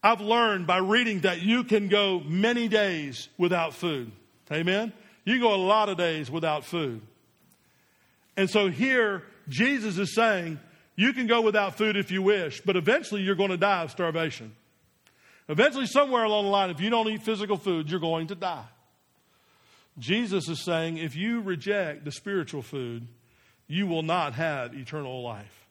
I've 0.03 0.21
learned 0.21 0.67
by 0.67 0.79
reading 0.79 1.21
that 1.21 1.43
you 1.43 1.65
can 1.65 1.89
go 1.89 2.21
many 2.21 2.69
days 2.69 3.29
without 3.39 3.75
food. 3.75 4.13
Amen? 4.53 4.93
You 5.25 5.41
go 5.41 5.55
a 5.55 5.57
lot 5.57 5.89
of 5.89 5.97
days 5.97 6.31
without 6.31 6.65
food. 6.65 7.01
And 8.37 8.49
so 8.51 8.69
here, 8.69 9.23
Jesus 9.49 9.97
is 9.99 10.15
saying, 10.15 10.61
you 10.97 11.13
can 11.13 11.27
go 11.27 11.41
without 11.41 11.77
food 11.77 11.97
if 11.97 12.11
you 12.11 12.23
wish, 12.23 12.61
but 12.61 12.77
eventually 12.77 13.23
you're 13.23 13.35
going 13.35 13.51
to 13.51 13.57
die 13.57 13.83
of 13.83 13.91
starvation. 13.91 14.55
Eventually, 15.49 15.87
somewhere 15.87 16.25
along 16.25 16.45
the 16.45 16.51
line, 16.51 16.71
if 16.71 16.81
you 16.81 16.89
don't 16.89 17.09
eat 17.09 17.23
physical 17.23 17.57
food, 17.57 17.91
you're 17.91 18.01
going 18.01 18.29
to 18.29 18.35
die. 18.35 18.65
Jesus 19.99 20.49
is 20.49 20.65
saying 20.65 20.97
if 20.97 21.15
you 21.15 21.41
reject 21.41 22.05
the 22.05 22.13
spiritual 22.13 22.63
food, 22.63 23.07
you 23.67 23.87
will 23.87 24.03
not 24.03 24.35
have 24.35 24.75
eternal 24.75 25.23
life. 25.23 25.67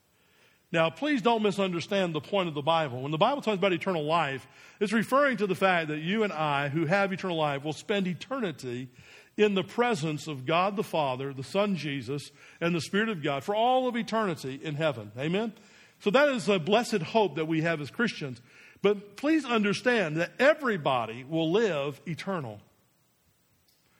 Now, 0.71 0.89
please 0.89 1.21
don't 1.21 1.43
misunderstand 1.43 2.15
the 2.15 2.21
point 2.21 2.47
of 2.47 2.55
the 2.55 2.61
Bible. 2.61 3.01
When 3.01 3.11
the 3.11 3.17
Bible 3.17 3.43
talks 3.43 3.57
about 3.57 3.73
eternal 3.73 4.03
life, 4.05 4.47
it's 4.79 4.91
referring 4.91 5.37
to 5.37 5.47
the 5.47 5.55
fact 5.55 5.89
that 5.89 5.99
you 5.99 6.23
and 6.23 6.33
I, 6.33 6.69
who 6.69 6.85
have 6.85 7.13
eternal 7.13 7.37
life, 7.37 7.63
will 7.63 7.73
spend 7.73 8.07
eternity 8.07 8.89
in 9.37 9.55
the 9.55 9.63
presence 9.63 10.27
of 10.27 10.45
God 10.45 10.75
the 10.75 10.83
Father, 10.83 11.33
the 11.33 11.43
Son 11.43 11.75
Jesus, 11.75 12.31
and 12.61 12.75
the 12.75 12.81
Spirit 12.81 13.09
of 13.09 13.23
God 13.23 13.43
for 13.43 13.55
all 13.55 13.87
of 13.87 13.95
eternity 13.95 14.59
in 14.61 14.75
heaven. 14.75 15.11
Amen? 15.17 15.53
So 15.99 16.11
that 16.11 16.29
is 16.29 16.49
a 16.49 16.59
blessed 16.59 17.01
hope 17.01 17.35
that 17.35 17.45
we 17.45 17.61
have 17.61 17.81
as 17.81 17.89
Christians. 17.89 18.41
But 18.81 19.15
please 19.15 19.45
understand 19.45 20.17
that 20.17 20.33
everybody 20.39 21.23
will 21.23 21.51
live 21.51 21.99
eternal. 22.05 22.59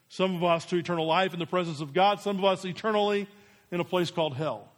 Some 0.10 0.36
of 0.36 0.44
us 0.44 0.66
to 0.66 0.76
eternal 0.76 1.08
life 1.08 1.34
in 1.34 1.40
the 1.40 1.46
presence 1.46 1.80
of 1.80 1.94
God, 1.94 2.20
some 2.20 2.38
of 2.38 2.46
us 2.46 2.66
eternally 2.66 3.28
in 3.72 3.80
a 3.80 3.86
place 3.86 4.12
called 4.12 4.36
hell. 4.36 4.70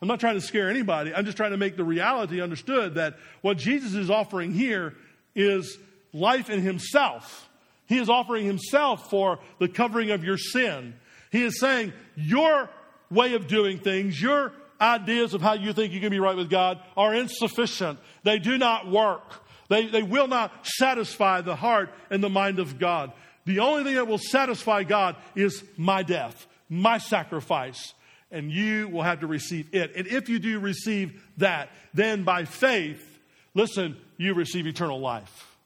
I'm 0.00 0.08
not 0.08 0.20
trying 0.20 0.36
to 0.36 0.40
scare 0.40 0.70
anybody. 0.70 1.12
I'm 1.14 1.24
just 1.24 1.36
trying 1.36 1.50
to 1.50 1.56
make 1.56 1.76
the 1.76 1.84
reality 1.84 2.40
understood 2.40 2.94
that 2.94 3.16
what 3.40 3.56
Jesus 3.56 3.94
is 3.94 4.10
offering 4.10 4.52
here 4.52 4.94
is 5.34 5.78
life 6.12 6.48
in 6.48 6.62
Himself. 6.62 7.48
He 7.86 7.98
is 7.98 8.08
offering 8.08 8.44
Himself 8.46 9.10
for 9.10 9.38
the 9.58 9.68
covering 9.68 10.10
of 10.10 10.24
your 10.24 10.38
sin. 10.38 10.94
He 11.30 11.42
is 11.42 11.60
saying, 11.60 11.92
Your 12.16 12.68
way 13.10 13.34
of 13.34 13.46
doing 13.46 13.78
things, 13.78 14.20
your 14.20 14.52
ideas 14.80 15.34
of 15.34 15.42
how 15.42 15.54
you 15.54 15.72
think 15.72 15.92
you 15.92 16.00
can 16.00 16.10
be 16.10 16.20
right 16.20 16.36
with 16.36 16.50
God 16.50 16.80
are 16.96 17.14
insufficient. 17.14 17.98
They 18.24 18.38
do 18.38 18.58
not 18.58 18.90
work. 18.90 19.42
They, 19.68 19.86
they 19.86 20.02
will 20.02 20.28
not 20.28 20.66
satisfy 20.66 21.40
the 21.40 21.56
heart 21.56 21.90
and 22.10 22.22
the 22.22 22.28
mind 22.28 22.58
of 22.58 22.78
God. 22.78 23.12
The 23.44 23.60
only 23.60 23.84
thing 23.84 23.94
that 23.94 24.06
will 24.06 24.18
satisfy 24.18 24.82
God 24.82 25.16
is 25.34 25.64
my 25.76 26.02
death, 26.02 26.46
my 26.68 26.98
sacrifice, 26.98 27.94
and 28.30 28.50
you 28.50 28.88
will 28.88 29.02
have 29.02 29.20
to 29.20 29.26
receive 29.26 29.74
it. 29.74 29.94
And 29.96 30.06
if 30.06 30.28
you 30.28 30.38
do 30.38 30.58
receive 30.58 31.22
that, 31.38 31.70
then 31.94 32.24
by 32.24 32.44
faith, 32.44 33.20
listen, 33.54 33.96
you 34.16 34.34
receive 34.34 34.66
eternal 34.66 35.00
life. 35.00 35.56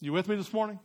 You 0.00 0.12
with 0.12 0.28
me 0.28 0.36
this 0.36 0.52
morning? 0.52 0.78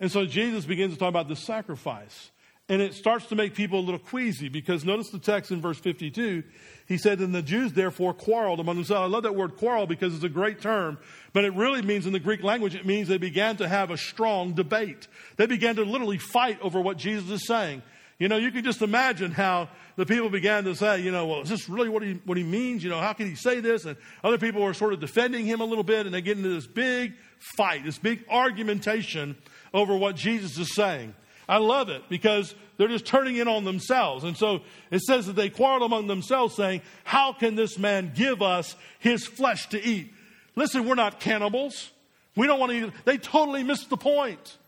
And 0.00 0.10
so 0.10 0.26
Jesus 0.26 0.64
begins 0.64 0.94
to 0.94 0.98
talk 0.98 1.08
about 1.08 1.28
the 1.28 1.36
sacrifice. 1.36 2.30
And 2.70 2.82
it 2.82 2.92
starts 2.92 3.26
to 3.26 3.34
make 3.34 3.54
people 3.54 3.80
a 3.80 3.80
little 3.80 3.98
queasy 3.98 4.50
because 4.50 4.84
notice 4.84 5.08
the 5.08 5.18
text 5.18 5.50
in 5.50 5.62
verse 5.62 5.78
52. 5.78 6.42
He 6.86 6.98
said, 6.98 7.18
And 7.20 7.34
the 7.34 7.40
Jews 7.40 7.72
therefore 7.72 8.12
quarreled 8.12 8.60
among 8.60 8.76
themselves. 8.76 9.08
I 9.08 9.10
love 9.10 9.22
that 9.22 9.34
word 9.34 9.56
quarrel 9.56 9.86
because 9.86 10.14
it's 10.14 10.24
a 10.24 10.28
great 10.28 10.60
term, 10.60 10.98
but 11.32 11.44
it 11.44 11.54
really 11.54 11.80
means 11.80 12.06
in 12.06 12.12
the 12.12 12.20
Greek 12.20 12.42
language, 12.42 12.74
it 12.74 12.84
means 12.84 13.08
they 13.08 13.16
began 13.16 13.56
to 13.56 13.68
have 13.68 13.90
a 13.90 13.96
strong 13.96 14.52
debate. 14.52 15.08
They 15.36 15.46
began 15.46 15.76
to 15.76 15.84
literally 15.84 16.18
fight 16.18 16.60
over 16.60 16.78
what 16.78 16.98
Jesus 16.98 17.30
is 17.30 17.46
saying. 17.46 17.82
You 18.18 18.28
know, 18.28 18.36
you 18.36 18.50
can 18.50 18.64
just 18.64 18.82
imagine 18.82 19.30
how 19.30 19.68
the 19.96 20.04
people 20.04 20.28
began 20.28 20.64
to 20.64 20.74
say, 20.74 21.00
you 21.00 21.12
know, 21.12 21.26
well, 21.26 21.40
is 21.42 21.48
this 21.48 21.68
really 21.68 21.88
what 21.88 22.02
he, 22.02 22.20
what 22.24 22.36
he 22.36 22.42
means? 22.42 22.82
You 22.84 22.90
know, 22.90 23.00
how 23.00 23.12
can 23.14 23.28
he 23.28 23.34
say 23.34 23.60
this? 23.60 23.84
And 23.84 23.96
other 24.22 24.38
people 24.38 24.60
were 24.60 24.74
sort 24.74 24.92
of 24.92 25.00
defending 25.00 25.46
him 25.46 25.60
a 25.60 25.64
little 25.64 25.84
bit, 25.84 26.04
and 26.04 26.14
they 26.14 26.20
get 26.20 26.36
into 26.36 26.50
this 26.50 26.66
big 26.66 27.14
fight, 27.56 27.84
this 27.84 27.98
big 27.98 28.24
argumentation 28.28 29.36
over 29.72 29.96
what 29.96 30.16
Jesus 30.16 30.58
is 30.58 30.74
saying. 30.74 31.14
I 31.48 31.58
love 31.58 31.88
it 31.88 32.02
because 32.08 32.54
they're 32.76 32.88
just 32.88 33.06
turning 33.06 33.36
in 33.36 33.48
on 33.48 33.64
themselves. 33.64 34.24
And 34.24 34.36
so 34.36 34.60
it 34.90 35.00
says 35.00 35.26
that 35.26 35.36
they 35.36 35.48
quarreled 35.48 35.82
among 35.82 36.06
themselves, 36.06 36.54
saying, 36.54 36.82
How 37.04 37.32
can 37.32 37.54
this 37.54 37.78
man 37.78 38.12
give 38.14 38.42
us 38.42 38.76
his 38.98 39.26
flesh 39.26 39.68
to 39.70 39.82
eat? 39.82 40.12
Listen, 40.56 40.86
we're 40.86 40.94
not 40.94 41.20
cannibals. 41.20 41.90
We 42.36 42.46
don't 42.46 42.60
want 42.60 42.72
to 42.72 42.86
eat. 42.86 42.92
They 43.04 43.16
totally 43.16 43.62
missed 43.62 43.88
the 43.88 43.96
point. 43.96 44.58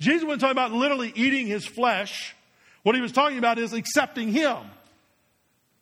Jesus 0.00 0.24
wasn't 0.24 0.40
talking 0.40 0.52
about 0.52 0.72
literally 0.72 1.12
eating 1.14 1.46
his 1.46 1.66
flesh. 1.66 2.34
What 2.84 2.94
he 2.94 3.00
was 3.00 3.12
talking 3.12 3.38
about 3.38 3.58
is 3.58 3.72
accepting 3.72 4.30
Him, 4.30 4.58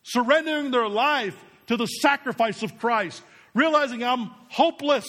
surrendering 0.03 0.71
their 0.71 0.87
life 0.87 1.35
to 1.67 1.77
the 1.77 1.85
sacrifice 1.85 2.63
of 2.63 2.79
Christ, 2.79 3.21
realizing 3.53 4.03
I'm 4.03 4.31
hopeless, 4.49 5.05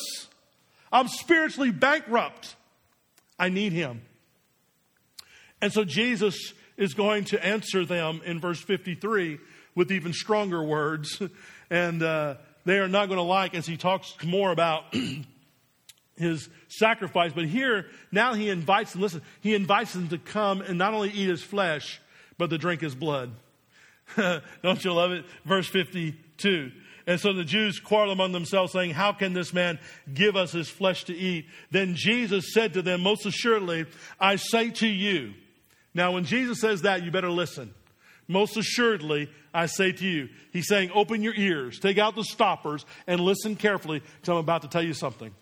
I'm 0.93 1.09
spiritually 1.09 1.71
bankrupt, 1.71 2.57
I 3.39 3.49
need 3.49 3.73
Him. 3.73 4.03
And 5.61 5.73
so 5.73 5.85
Jesus 5.85 6.53
is 6.77 6.95
going 6.95 7.25
to 7.25 7.45
answer 7.45 7.85
them 7.85 8.21
in 8.25 8.41
verse 8.41 8.61
53 8.61 9.39
with 9.75 9.91
even 9.93 10.13
stronger 10.13 10.63
words. 10.63 11.21
And 11.71 12.03
uh, 12.03 12.37
they 12.67 12.79
are 12.79 12.89
not 12.89 13.09
going 13.09 13.17
to 13.17 13.25
like 13.25 13.55
as 13.55 13.67
he 13.67 13.79
talks 13.79 14.15
more 14.23 14.53
about 14.53 14.95
his 16.17 16.49
sacrifice. 16.69 17.33
But 17.35 17.47
here, 17.47 17.87
now 18.13 18.35
he 18.35 18.51
invites 18.51 18.93
them, 18.93 19.01
listen, 19.01 19.23
he 19.41 19.55
invites 19.55 19.95
them 19.95 20.09
to 20.09 20.19
come 20.19 20.61
and 20.61 20.77
not 20.77 20.93
only 20.93 21.09
eat 21.09 21.29
his 21.29 21.43
flesh, 21.43 22.01
but 22.37 22.51
to 22.51 22.59
drink 22.59 22.83
his 22.83 22.95
blood. 22.95 23.33
Don't 24.17 24.85
you 24.85 24.93
love 24.93 25.13
it? 25.13 25.25
Verse 25.45 25.67
52. 25.67 26.71
And 27.07 27.21
so 27.21 27.33
the 27.33 27.45
Jews 27.45 27.81
quarrel 27.81 28.13
among 28.13 28.33
themselves, 28.33 28.73
saying, 28.73 28.93
How 28.93 29.13
can 29.13 29.35
this 29.35 29.53
man 29.53 29.79
give 30.13 30.37
us 30.37 30.53
his 30.53 30.69
flesh 30.69 31.05
to 31.05 31.15
eat? 31.15 31.47
Then 31.71 31.95
Jesus 31.95 32.53
said 32.55 32.75
to 32.75 32.83
them, 32.83 33.03
Most 33.03 33.27
assuredly, 33.27 33.87
I 34.19 34.37
say 34.37 34.71
to 34.71 34.87
you. 34.87 35.35
Now, 35.93 36.13
when 36.13 36.25
Jesus 36.25 36.61
says 36.61 36.83
that, 36.83 37.05
you 37.05 37.11
better 37.11 37.31
listen. 37.31 37.75
Most 38.27 38.57
assuredly, 38.57 39.31
I 39.53 39.67
say 39.67 39.93
to 39.93 40.07
you. 40.07 40.29
He's 40.53 40.67
saying, 40.67 40.91
Open 40.95 41.23
your 41.23 41.35
ears, 41.35 41.79
take 41.79 41.99
out 41.99 42.17
the 42.17 42.25
stoppers, 42.25 42.87
and 43.07 43.21
listen 43.21 43.55
carefully 43.57 44.01
because 44.01 44.29
I'm 44.31 44.37
about 44.37 44.63
to 44.63 44.69
tell 44.69 44.83
you 44.83 44.95
something. 44.95 45.35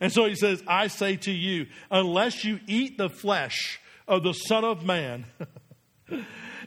And 0.00 0.12
so 0.12 0.26
he 0.26 0.34
says, 0.34 0.62
I 0.66 0.86
say 0.86 1.16
to 1.16 1.30
you, 1.30 1.66
unless 1.90 2.44
you 2.44 2.60
eat 2.66 2.96
the 2.96 3.10
flesh 3.10 3.80
of 4.08 4.22
the 4.22 4.32
Son 4.32 4.64
of 4.64 4.84
Man 4.84 5.26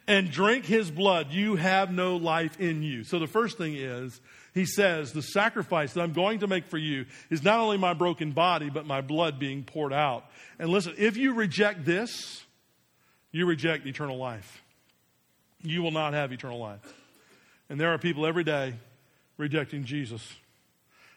and 0.07 0.29
drink 0.31 0.65
his 0.65 0.91
blood, 0.91 1.31
you 1.31 1.55
have 1.55 1.91
no 1.91 2.17
life 2.17 2.59
in 2.59 2.83
you. 2.83 3.03
So 3.03 3.19
the 3.19 3.27
first 3.27 3.57
thing 3.57 3.75
is, 3.75 4.19
he 4.53 4.65
says, 4.65 5.13
the 5.13 5.21
sacrifice 5.21 5.93
that 5.93 6.01
I'm 6.01 6.13
going 6.13 6.39
to 6.39 6.47
make 6.47 6.67
for 6.67 6.77
you 6.77 7.05
is 7.29 7.43
not 7.43 7.59
only 7.59 7.77
my 7.77 7.93
broken 7.93 8.31
body, 8.31 8.69
but 8.69 8.85
my 8.85 9.01
blood 9.01 9.39
being 9.39 9.63
poured 9.63 9.93
out. 9.93 10.25
And 10.59 10.69
listen, 10.69 10.93
if 10.97 11.17
you 11.17 11.33
reject 11.33 11.85
this, 11.85 12.43
you 13.31 13.45
reject 13.45 13.87
eternal 13.87 14.17
life. 14.17 14.61
You 15.63 15.81
will 15.81 15.91
not 15.91 16.13
have 16.13 16.31
eternal 16.31 16.59
life. 16.59 16.81
And 17.69 17.79
there 17.79 17.93
are 17.93 17.97
people 17.97 18.25
every 18.25 18.43
day 18.43 18.75
rejecting 19.37 19.85
Jesus, 19.85 20.21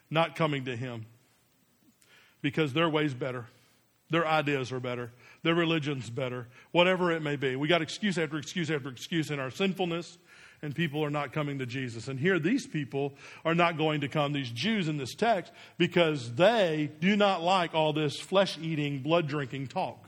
not 0.08 0.36
coming 0.36 0.64
to 0.64 0.76
him 0.76 1.04
because 2.40 2.72
their 2.72 2.88
way's 2.88 3.12
better. 3.12 3.46
Their 4.10 4.26
ideas 4.26 4.72
are 4.72 4.80
better. 4.80 5.12
Their 5.42 5.54
religion's 5.54 6.10
better. 6.10 6.46
Whatever 6.72 7.12
it 7.12 7.22
may 7.22 7.36
be. 7.36 7.56
We 7.56 7.68
got 7.68 7.82
excuse 7.82 8.18
after 8.18 8.38
excuse 8.38 8.70
after 8.70 8.88
excuse 8.88 9.30
in 9.30 9.40
our 9.40 9.50
sinfulness, 9.50 10.18
and 10.62 10.74
people 10.74 11.04
are 11.04 11.10
not 11.10 11.32
coming 11.32 11.58
to 11.58 11.66
Jesus. 11.66 12.08
And 12.08 12.18
here, 12.18 12.38
these 12.38 12.66
people 12.66 13.14
are 13.44 13.54
not 13.54 13.76
going 13.76 14.00
to 14.02 14.08
come, 14.08 14.32
these 14.32 14.50
Jews 14.50 14.88
in 14.88 14.96
this 14.96 15.14
text, 15.14 15.52
because 15.76 16.34
they 16.34 16.90
do 17.00 17.16
not 17.16 17.42
like 17.42 17.74
all 17.74 17.92
this 17.92 18.18
flesh 18.18 18.58
eating, 18.60 19.00
blood 19.00 19.26
drinking 19.26 19.68
talk. 19.68 20.02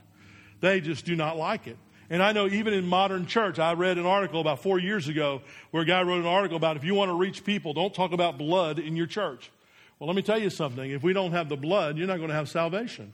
They 0.61 0.81
just 0.81 1.05
do 1.05 1.15
not 1.15 1.37
like 1.37 1.67
it. 1.67 1.77
And 2.09 2.23
I 2.23 2.31
know 2.31 2.47
even 2.47 2.73
in 2.73 2.87
modern 2.87 3.27
church, 3.27 3.59
I 3.59 3.73
read 3.73 3.99
an 3.99 4.05
article 4.05 4.41
about 4.41 4.63
four 4.63 4.79
years 4.79 5.07
ago 5.07 5.41
where 5.71 5.83
a 5.83 5.85
guy 5.85 6.01
wrote 6.01 6.19
an 6.19 6.25
article 6.25 6.57
about 6.57 6.75
if 6.75 6.83
you 6.83 6.95
want 6.95 7.09
to 7.09 7.15
reach 7.15 7.43
people, 7.43 7.73
don't 7.73 7.93
talk 7.93 8.13
about 8.13 8.37
blood 8.37 8.79
in 8.79 8.95
your 8.95 9.05
church. 9.05 9.51
Well, 9.99 10.07
let 10.07 10.15
me 10.15 10.23
tell 10.23 10.39
you 10.39 10.49
something. 10.49 10.89
If 10.89 11.03
we 11.03 11.13
don't 11.13 11.33
have 11.33 11.49
the 11.49 11.57
blood, 11.57 11.97
you're 11.97 12.07
not 12.07 12.17
going 12.17 12.29
to 12.29 12.35
have 12.35 12.49
salvation. 12.49 13.13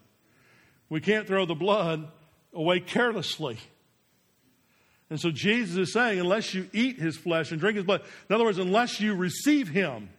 We 0.90 1.02
can't 1.02 1.28
throw 1.28 1.46
the 1.46 1.56
blood 1.56 2.08
away 2.54 2.80
carelessly. 2.80 3.58
And 5.10 5.20
so 5.20 5.30
Jesus 5.30 5.78
is 5.78 5.94
saying, 5.94 6.20
unless 6.20 6.54
you 6.54 6.70
eat 6.74 7.00
his 7.00 7.16
flesh 7.16 7.52
and 7.52 7.60
drink 7.60 7.76
his 7.76 7.86
blood, 7.86 8.02
in 8.30 8.36
other 8.36 8.44
words, 8.44 8.58
unless 8.58 9.00
you 9.00 9.16
receive 9.16 9.68
him, 9.68 10.10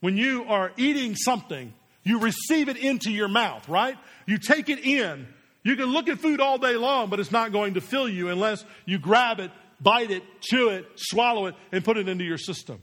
when 0.00 0.16
you 0.16 0.44
are 0.44 0.72
eating 0.76 1.14
something, 1.14 1.72
you 2.02 2.20
receive 2.20 2.68
it 2.68 2.76
into 2.76 3.10
your 3.10 3.28
mouth, 3.28 3.68
right? 3.68 3.96
You 4.26 4.38
take 4.38 4.68
it 4.68 4.80
in. 4.80 5.26
You 5.62 5.76
can 5.76 5.86
look 5.86 6.08
at 6.08 6.18
food 6.18 6.40
all 6.40 6.58
day 6.58 6.76
long, 6.76 7.10
but 7.10 7.18
it's 7.20 7.32
not 7.32 7.52
going 7.52 7.74
to 7.74 7.80
fill 7.80 8.08
you 8.08 8.28
unless 8.28 8.64
you 8.84 8.98
grab 8.98 9.40
it, 9.40 9.50
bite 9.80 10.10
it, 10.10 10.22
chew 10.40 10.68
it, 10.68 10.86
swallow 10.96 11.46
it, 11.46 11.54
and 11.72 11.84
put 11.84 11.96
it 11.96 12.08
into 12.08 12.24
your 12.24 12.38
system. 12.38 12.80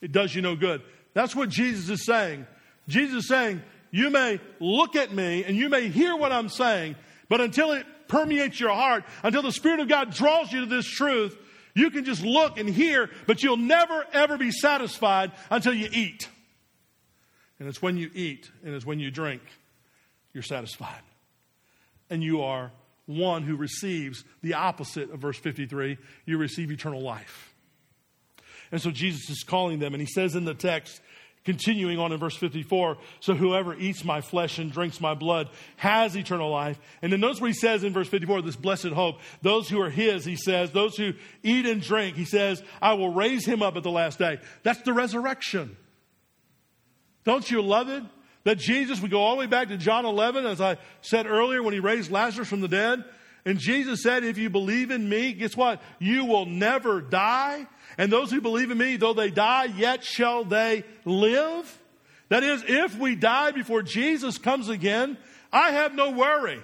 It 0.00 0.12
does 0.12 0.34
you 0.34 0.42
no 0.42 0.54
good. 0.54 0.82
That's 1.14 1.34
what 1.34 1.48
Jesus 1.48 1.88
is 1.88 2.04
saying. 2.04 2.46
Jesus 2.88 3.24
is 3.24 3.28
saying, 3.28 3.62
You 3.92 4.10
may 4.10 4.40
look 4.58 4.96
at 4.96 5.12
me 5.12 5.44
and 5.44 5.56
you 5.56 5.68
may 5.68 5.88
hear 5.88 6.16
what 6.16 6.32
I'm 6.32 6.48
saying, 6.48 6.96
but 7.28 7.40
until 7.40 7.70
it 7.72 7.86
permeates 8.12 8.60
your 8.60 8.74
heart 8.74 9.04
until 9.24 9.40
the 9.40 9.50
Spirit 9.50 9.80
of 9.80 9.88
God 9.88 10.12
draws 10.12 10.52
you 10.52 10.60
to 10.60 10.66
this 10.66 10.86
truth. 10.86 11.36
You 11.74 11.90
can 11.90 12.04
just 12.04 12.22
look 12.22 12.58
and 12.58 12.68
hear, 12.68 13.08
but 13.26 13.42
you'll 13.42 13.56
never, 13.56 14.04
ever 14.12 14.36
be 14.36 14.50
satisfied 14.50 15.32
until 15.50 15.72
you 15.72 15.88
eat. 15.90 16.28
And 17.58 17.66
it's 17.66 17.80
when 17.80 17.96
you 17.96 18.10
eat 18.14 18.50
and 18.62 18.74
it's 18.74 18.84
when 18.84 19.00
you 19.00 19.10
drink, 19.10 19.40
you're 20.34 20.42
satisfied. 20.42 21.00
And 22.10 22.22
you 22.22 22.42
are 22.42 22.70
one 23.06 23.42
who 23.44 23.56
receives 23.56 24.24
the 24.42 24.54
opposite 24.54 25.10
of 25.10 25.20
verse 25.20 25.38
53 25.38 25.96
you 26.26 26.36
receive 26.36 26.70
eternal 26.70 27.00
life. 27.00 27.54
And 28.70 28.80
so 28.80 28.90
Jesus 28.90 29.28
is 29.28 29.42
calling 29.42 29.78
them, 29.80 29.92
and 29.92 30.00
he 30.00 30.06
says 30.06 30.34
in 30.34 30.44
the 30.44 30.54
text, 30.54 31.00
Continuing 31.44 31.98
on 31.98 32.12
in 32.12 32.18
verse 32.20 32.36
54, 32.36 32.98
so 33.18 33.34
whoever 33.34 33.74
eats 33.74 34.04
my 34.04 34.20
flesh 34.20 34.58
and 34.58 34.70
drinks 34.70 35.00
my 35.00 35.14
blood 35.14 35.48
has 35.76 36.16
eternal 36.16 36.48
life. 36.48 36.78
And 37.02 37.12
then 37.12 37.18
notice 37.18 37.40
what 37.40 37.48
he 37.48 37.54
says 37.54 37.82
in 37.82 37.92
verse 37.92 38.06
54, 38.06 38.42
this 38.42 38.54
blessed 38.54 38.88
hope. 38.88 39.16
Those 39.42 39.68
who 39.68 39.80
are 39.80 39.90
his, 39.90 40.24
he 40.24 40.36
says, 40.36 40.70
those 40.70 40.96
who 40.96 41.14
eat 41.42 41.66
and 41.66 41.82
drink, 41.82 42.14
he 42.14 42.24
says, 42.24 42.62
I 42.80 42.94
will 42.94 43.12
raise 43.12 43.44
him 43.44 43.60
up 43.60 43.76
at 43.76 43.82
the 43.82 43.90
last 43.90 44.20
day. 44.20 44.38
That's 44.62 44.82
the 44.82 44.92
resurrection. 44.92 45.76
Don't 47.24 47.50
you 47.50 47.60
love 47.60 47.88
it? 47.88 48.04
That 48.44 48.58
Jesus, 48.58 49.00
we 49.00 49.08
go 49.08 49.20
all 49.20 49.34
the 49.34 49.40
way 49.40 49.46
back 49.46 49.68
to 49.68 49.76
John 49.76 50.06
11, 50.06 50.46
as 50.46 50.60
I 50.60 50.76
said 51.00 51.26
earlier, 51.26 51.60
when 51.62 51.74
he 51.74 51.80
raised 51.80 52.12
Lazarus 52.12 52.48
from 52.48 52.60
the 52.60 52.68
dead. 52.68 53.04
And 53.44 53.58
Jesus 53.58 54.02
said, 54.02 54.22
if 54.22 54.38
you 54.38 54.50
believe 54.50 54.90
in 54.90 55.08
me, 55.08 55.32
guess 55.32 55.56
what? 55.56 55.82
You 55.98 56.24
will 56.24 56.46
never 56.46 57.00
die. 57.00 57.66
And 57.98 58.12
those 58.12 58.30
who 58.30 58.40
believe 58.40 58.70
in 58.70 58.78
me, 58.78 58.96
though 58.96 59.14
they 59.14 59.30
die, 59.30 59.64
yet 59.64 60.04
shall 60.04 60.44
they 60.44 60.84
live. 61.04 61.78
That 62.28 62.44
is, 62.44 62.64
if 62.66 62.96
we 62.96 63.16
die 63.16 63.50
before 63.50 63.82
Jesus 63.82 64.38
comes 64.38 64.68
again, 64.68 65.18
I 65.52 65.72
have 65.72 65.94
no 65.94 66.12
worry 66.12 66.62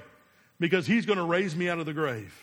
because 0.60 0.86
he's 0.86 1.04
going 1.04 1.18
to 1.18 1.24
raise 1.24 1.54
me 1.54 1.68
out 1.68 1.78
of 1.78 1.86
the 1.86 1.92
grave. 1.92 2.34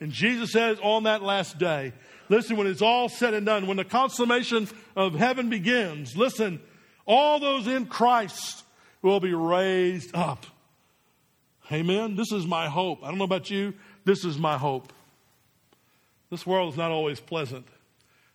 And 0.00 0.12
Jesus 0.12 0.52
says 0.52 0.78
on 0.80 1.02
that 1.02 1.22
last 1.22 1.58
day, 1.58 1.92
listen, 2.28 2.56
when 2.56 2.68
it's 2.68 2.80
all 2.80 3.08
said 3.08 3.34
and 3.34 3.44
done, 3.44 3.66
when 3.66 3.76
the 3.76 3.84
consummation 3.84 4.68
of 4.94 5.14
heaven 5.14 5.50
begins, 5.50 6.16
listen, 6.16 6.60
all 7.06 7.40
those 7.40 7.66
in 7.66 7.86
Christ 7.86 8.64
will 9.02 9.20
be 9.20 9.34
raised 9.34 10.14
up. 10.14 10.46
Amen. 11.70 12.16
This 12.16 12.32
is 12.32 12.46
my 12.46 12.68
hope. 12.68 13.02
I 13.02 13.08
don't 13.08 13.18
know 13.18 13.24
about 13.24 13.50
you. 13.50 13.74
This 14.04 14.24
is 14.24 14.38
my 14.38 14.56
hope. 14.56 14.92
This 16.30 16.46
world 16.46 16.72
is 16.72 16.78
not 16.78 16.90
always 16.90 17.20
pleasant. 17.20 17.66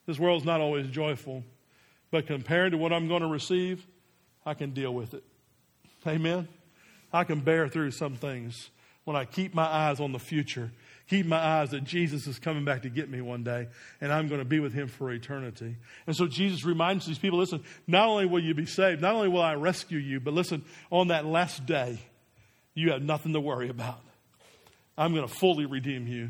This 0.06 0.20
world 0.20 0.42
is 0.42 0.46
not 0.46 0.62
always 0.62 0.88
joyful, 0.88 1.44
but 2.12 2.28
compared 2.28 2.74
to 2.74 2.78
what 2.78 2.92
I'm 2.92 3.08
going 3.08 3.22
to 3.22 3.28
receive, 3.28 3.86
I 4.46 4.54
can 4.54 4.72
deal 4.72 4.94
with 4.94 5.14
it. 5.14 5.24
Amen. 6.06 6.48
I 7.12 7.24
can 7.24 7.40
bear 7.40 7.68
through 7.68 7.92
some 7.92 8.16
things 8.16 8.70
when 9.06 9.16
I 9.16 9.26
keep 9.26 9.54
my 9.54 9.66
eyes 9.66 10.00
on 10.00 10.12
the 10.12 10.20
future, 10.20 10.72
keep 11.10 11.26
my 11.26 11.38
eyes 11.38 11.72
that 11.72 11.84
Jesus 11.84 12.26
is 12.28 12.40
coming 12.40 12.66
back 12.66 12.84
to 12.84 12.90
get 12.90 13.10
me 13.10 13.22
one 13.22 13.44
day, 13.44 13.68
and 14.02 14.12
I'm 14.12 14.28
going 14.28 14.40
to 14.40 14.46
be 14.46 14.60
with 14.60 14.74
him 14.74 14.88
for 14.88 15.12
eternity. 15.12 15.76
And 16.08 16.16
so 16.16 16.28
Jesus 16.28 16.64
reminds 16.64 17.06
these 17.06 17.20
people 17.20 17.40
listen, 17.40 17.64
not 17.86 18.08
only 18.08 18.26
will 18.26 18.42
you 18.42 18.54
be 18.54 18.66
saved, 18.66 19.02
not 19.02 19.16
only 19.16 19.28
will 19.28 19.42
I 19.42 19.56
rescue 19.56 20.00
you, 20.00 20.20
but 20.20 20.34
listen, 20.34 20.64
on 20.90 21.10
that 21.10 21.26
last 21.26 21.66
day, 21.66 22.00
you 22.76 22.92
have 22.92 23.02
nothing 23.02 23.34
to 23.34 23.40
worry 23.40 23.70
about. 23.70 24.02
I'm 24.98 25.14
going 25.14 25.28
to 25.28 25.34
fully 25.34 25.66
redeem 25.66 26.08
you 26.08 26.30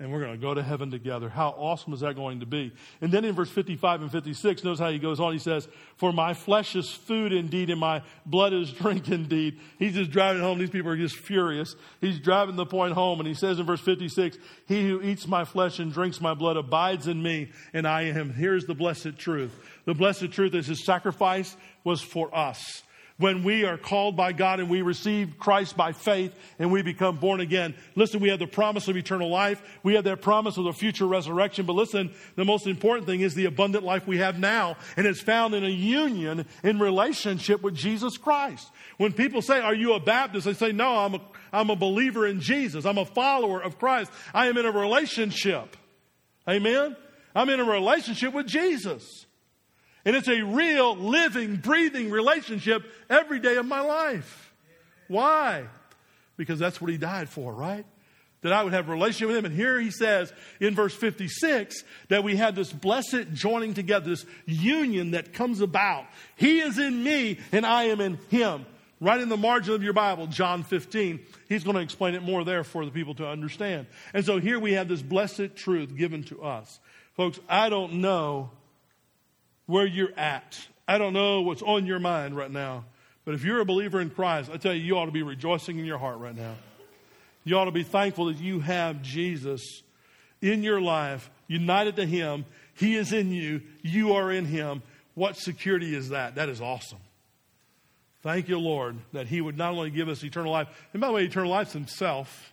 and 0.00 0.10
we're 0.10 0.20
going 0.20 0.32
to 0.32 0.38
go 0.38 0.54
to 0.54 0.62
heaven 0.62 0.90
together. 0.90 1.28
How 1.28 1.50
awesome 1.50 1.92
is 1.92 2.00
that 2.00 2.16
going 2.16 2.40
to 2.40 2.46
be? 2.46 2.72
And 3.02 3.12
then 3.12 3.26
in 3.26 3.34
verse 3.34 3.50
55 3.50 4.00
and 4.00 4.10
56, 4.10 4.64
notice 4.64 4.80
how 4.80 4.90
he 4.90 4.98
goes 4.98 5.20
on. 5.20 5.34
He 5.34 5.38
says, 5.38 5.68
For 5.96 6.10
my 6.10 6.32
flesh 6.32 6.74
is 6.74 6.90
food 6.90 7.34
indeed, 7.34 7.68
and 7.68 7.78
my 7.78 8.02
blood 8.24 8.54
is 8.54 8.72
drink 8.72 9.10
indeed. 9.10 9.60
He's 9.78 9.92
just 9.92 10.10
driving 10.10 10.40
home. 10.40 10.58
These 10.58 10.70
people 10.70 10.90
are 10.90 10.96
just 10.96 11.16
furious. 11.16 11.76
He's 12.00 12.18
driving 12.18 12.56
the 12.56 12.64
point 12.64 12.94
home, 12.94 13.20
and 13.20 13.28
he 13.28 13.34
says 13.34 13.60
in 13.60 13.66
verse 13.66 13.82
56, 13.82 14.38
He 14.66 14.88
who 14.88 15.02
eats 15.02 15.28
my 15.28 15.44
flesh 15.44 15.78
and 15.78 15.92
drinks 15.92 16.18
my 16.18 16.32
blood 16.32 16.56
abides 16.56 17.06
in 17.06 17.22
me, 17.22 17.52
and 17.74 17.86
I 17.86 18.02
in 18.02 18.14
him. 18.14 18.32
Here's 18.32 18.64
the 18.64 18.74
blessed 18.74 19.18
truth. 19.18 19.54
The 19.84 19.94
blessed 19.94 20.32
truth 20.32 20.54
is 20.54 20.66
his 20.66 20.82
sacrifice 20.82 21.54
was 21.84 22.00
for 22.00 22.34
us 22.34 22.82
when 23.20 23.44
we 23.44 23.64
are 23.64 23.76
called 23.76 24.16
by 24.16 24.32
God 24.32 24.60
and 24.60 24.70
we 24.70 24.80
receive 24.80 25.38
Christ 25.38 25.76
by 25.76 25.92
faith 25.92 26.34
and 26.58 26.72
we 26.72 26.80
become 26.80 27.18
born 27.18 27.40
again. 27.40 27.74
Listen, 27.94 28.18
we 28.18 28.30
have 28.30 28.38
the 28.38 28.46
promise 28.46 28.88
of 28.88 28.96
eternal 28.96 29.28
life. 29.28 29.62
We 29.82 29.94
have 29.94 30.04
that 30.04 30.22
promise 30.22 30.56
of 30.56 30.64
the 30.64 30.72
future 30.72 31.06
resurrection. 31.06 31.66
But 31.66 31.74
listen, 31.74 32.12
the 32.36 32.46
most 32.46 32.66
important 32.66 33.06
thing 33.06 33.20
is 33.20 33.34
the 33.34 33.44
abundant 33.44 33.84
life 33.84 34.06
we 34.06 34.18
have 34.18 34.38
now. 34.38 34.78
And 34.96 35.06
it's 35.06 35.20
found 35.20 35.54
in 35.54 35.64
a 35.64 35.68
union 35.68 36.46
in 36.64 36.78
relationship 36.78 37.62
with 37.62 37.74
Jesus 37.74 38.16
Christ. 38.16 38.66
When 38.96 39.12
people 39.12 39.42
say, 39.42 39.60
Are 39.60 39.74
you 39.74 39.92
a 39.92 40.00
Baptist? 40.00 40.46
They 40.46 40.54
say, 40.54 40.72
No, 40.72 40.96
I'm 40.96 41.14
a, 41.14 41.20
I'm 41.52 41.68
a 41.68 41.76
believer 41.76 42.26
in 42.26 42.40
Jesus. 42.40 42.86
I'm 42.86 42.98
a 42.98 43.04
follower 43.04 43.62
of 43.62 43.78
Christ. 43.78 44.10
I 44.32 44.46
am 44.46 44.56
in 44.56 44.64
a 44.64 44.72
relationship. 44.72 45.76
Amen? 46.48 46.96
I'm 47.34 47.50
in 47.50 47.60
a 47.60 47.64
relationship 47.64 48.32
with 48.32 48.46
Jesus. 48.46 49.26
And 50.04 50.16
it's 50.16 50.28
a 50.28 50.42
real, 50.42 50.96
living, 50.96 51.56
breathing 51.56 52.10
relationship 52.10 52.84
every 53.08 53.38
day 53.38 53.56
of 53.56 53.66
my 53.66 53.80
life. 53.80 54.54
Why? 55.08 55.64
Because 56.36 56.58
that's 56.58 56.80
what 56.80 56.90
he 56.90 56.96
died 56.96 57.28
for, 57.28 57.52
right? 57.52 57.84
That 58.42 58.54
I 58.54 58.62
would 58.62 58.72
have 58.72 58.88
a 58.88 58.92
relationship 58.92 59.28
with 59.28 59.36
him. 59.36 59.44
And 59.44 59.54
here 59.54 59.78
he 59.78 59.90
says 59.90 60.32
in 60.60 60.74
verse 60.74 60.94
56 60.94 61.84
that 62.08 62.24
we 62.24 62.36
have 62.36 62.54
this 62.54 62.72
blessed 62.72 63.32
joining 63.32 63.74
together, 63.74 64.08
this 64.08 64.24
union 64.46 65.10
that 65.10 65.34
comes 65.34 65.60
about. 65.60 66.06
He 66.36 66.60
is 66.60 66.78
in 66.78 67.02
me 67.04 67.38
and 67.52 67.66
I 67.66 67.84
am 67.84 68.00
in 68.00 68.18
him. 68.30 68.64
Right 69.02 69.20
in 69.20 69.30
the 69.30 69.36
margin 69.36 69.74
of 69.74 69.82
your 69.82 69.94
Bible, 69.94 70.26
John 70.26 70.62
15. 70.62 71.20
He's 71.48 71.64
going 71.64 71.76
to 71.76 71.82
explain 71.82 72.14
it 72.14 72.22
more 72.22 72.44
there 72.44 72.64
for 72.64 72.84
the 72.84 72.90
people 72.90 73.14
to 73.14 73.26
understand. 73.26 73.86
And 74.12 74.24
so 74.24 74.38
here 74.38 74.60
we 74.60 74.74
have 74.74 74.88
this 74.88 75.00
blessed 75.00 75.56
truth 75.56 75.96
given 75.96 76.22
to 76.24 76.42
us. 76.42 76.80
Folks, 77.14 77.40
I 77.48 77.70
don't 77.70 77.94
know 77.94 78.50
where 79.70 79.86
you're 79.86 80.12
at. 80.18 80.58
I 80.88 80.98
don't 80.98 81.12
know 81.12 81.42
what's 81.42 81.62
on 81.62 81.86
your 81.86 82.00
mind 82.00 82.36
right 82.36 82.50
now, 82.50 82.84
but 83.24 83.34
if 83.34 83.44
you're 83.44 83.60
a 83.60 83.64
believer 83.64 84.00
in 84.00 84.10
Christ, 84.10 84.50
I 84.52 84.56
tell 84.56 84.74
you, 84.74 84.82
you 84.82 84.98
ought 84.98 85.06
to 85.06 85.12
be 85.12 85.22
rejoicing 85.22 85.78
in 85.78 85.84
your 85.84 85.98
heart 85.98 86.18
right 86.18 86.36
now. 86.36 86.56
You 87.44 87.56
ought 87.56 87.66
to 87.66 87.70
be 87.70 87.84
thankful 87.84 88.26
that 88.26 88.38
you 88.38 88.60
have 88.60 89.00
Jesus 89.00 89.82
in 90.42 90.62
your 90.62 90.80
life, 90.80 91.30
united 91.46 91.96
to 91.96 92.06
Him. 92.06 92.44
He 92.74 92.96
is 92.96 93.12
in 93.12 93.30
you, 93.30 93.62
you 93.82 94.14
are 94.14 94.32
in 94.32 94.44
Him. 94.44 94.82
What 95.14 95.36
security 95.36 95.94
is 95.94 96.08
that? 96.08 96.34
That 96.34 96.48
is 96.48 96.60
awesome. 96.60 96.98
Thank 98.22 98.48
you, 98.48 98.58
Lord, 98.58 98.96
that 99.12 99.28
He 99.28 99.40
would 99.40 99.56
not 99.56 99.72
only 99.72 99.90
give 99.90 100.08
us 100.08 100.24
eternal 100.24 100.52
life, 100.52 100.68
and 100.92 101.00
by 101.00 101.06
the 101.06 101.12
way, 101.12 101.24
eternal 101.24 101.50
life 101.50 101.68
is 101.68 101.72
Himself. 101.74 102.52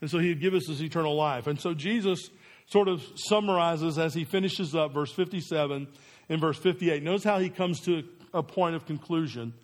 And 0.00 0.10
so 0.10 0.18
He 0.18 0.30
would 0.30 0.40
give 0.40 0.54
us 0.54 0.64
this 0.66 0.80
eternal 0.80 1.14
life. 1.14 1.46
And 1.46 1.60
so 1.60 1.72
Jesus 1.72 2.30
sort 2.66 2.88
of 2.88 3.02
summarizes 3.14 3.98
as 3.98 4.12
He 4.12 4.24
finishes 4.24 4.74
up 4.74 4.92
verse 4.92 5.12
57 5.12 5.86
in 6.28 6.40
verse 6.40 6.58
58. 6.58 7.02
Notice 7.02 7.24
how 7.24 7.38
he 7.38 7.50
comes 7.50 7.80
to 7.80 8.04
a 8.32 8.42
point 8.42 8.76
of 8.76 8.86
conclusion. 8.86 9.54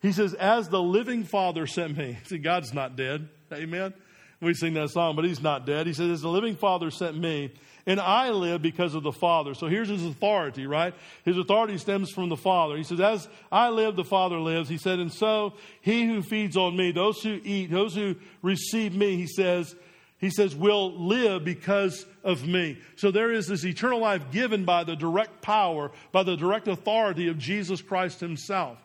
He 0.00 0.12
says, 0.12 0.34
As 0.34 0.68
the 0.68 0.80
living 0.80 1.24
Father 1.24 1.66
sent 1.66 1.96
me. 1.96 2.18
See, 2.24 2.38
God's 2.38 2.72
not 2.72 2.96
dead. 2.96 3.28
Amen. 3.52 3.94
We 4.40 4.54
sing 4.54 4.72
that 4.74 4.88
song, 4.88 5.16
but 5.16 5.26
he's 5.26 5.42
not 5.42 5.66
dead. 5.66 5.86
He 5.86 5.92
says, 5.92 6.10
As 6.10 6.20
the 6.22 6.30
living 6.30 6.56
Father 6.56 6.90
sent 6.90 7.16
me, 7.16 7.52
and 7.86 8.00
I 8.00 8.30
live 8.30 8.62
because 8.62 8.94
of 8.94 9.02
the 9.02 9.12
Father. 9.12 9.54
So 9.54 9.66
here's 9.66 9.88
his 9.88 10.04
authority, 10.04 10.66
right? 10.66 10.94
His 11.24 11.36
authority 11.36 11.76
stems 11.78 12.10
from 12.10 12.28
the 12.28 12.36
Father. 12.36 12.76
He 12.76 12.84
says, 12.84 13.00
As 13.00 13.28
I 13.50 13.68
live, 13.70 13.96
the 13.96 14.04
Father 14.04 14.38
lives. 14.38 14.68
He 14.68 14.78
said, 14.78 14.98
And 14.98 15.12
so 15.12 15.54
he 15.80 16.06
who 16.06 16.22
feeds 16.22 16.56
on 16.56 16.76
me, 16.76 16.92
those 16.92 17.22
who 17.22 17.40
eat, 17.42 17.70
those 17.70 17.94
who 17.94 18.16
receive 18.42 18.94
me, 18.94 19.16
he 19.16 19.26
says, 19.26 19.74
he 20.20 20.30
says, 20.30 20.54
will 20.54 20.92
live 20.92 21.44
because 21.44 22.04
of 22.22 22.46
me. 22.46 22.78
So 22.96 23.10
there 23.10 23.32
is 23.32 23.46
this 23.46 23.64
eternal 23.64 24.00
life 24.00 24.30
given 24.30 24.66
by 24.66 24.84
the 24.84 24.94
direct 24.94 25.40
power, 25.40 25.90
by 26.12 26.22
the 26.22 26.36
direct 26.36 26.68
authority 26.68 27.28
of 27.28 27.38
Jesus 27.38 27.80
Christ 27.80 28.20
himself. 28.20 28.78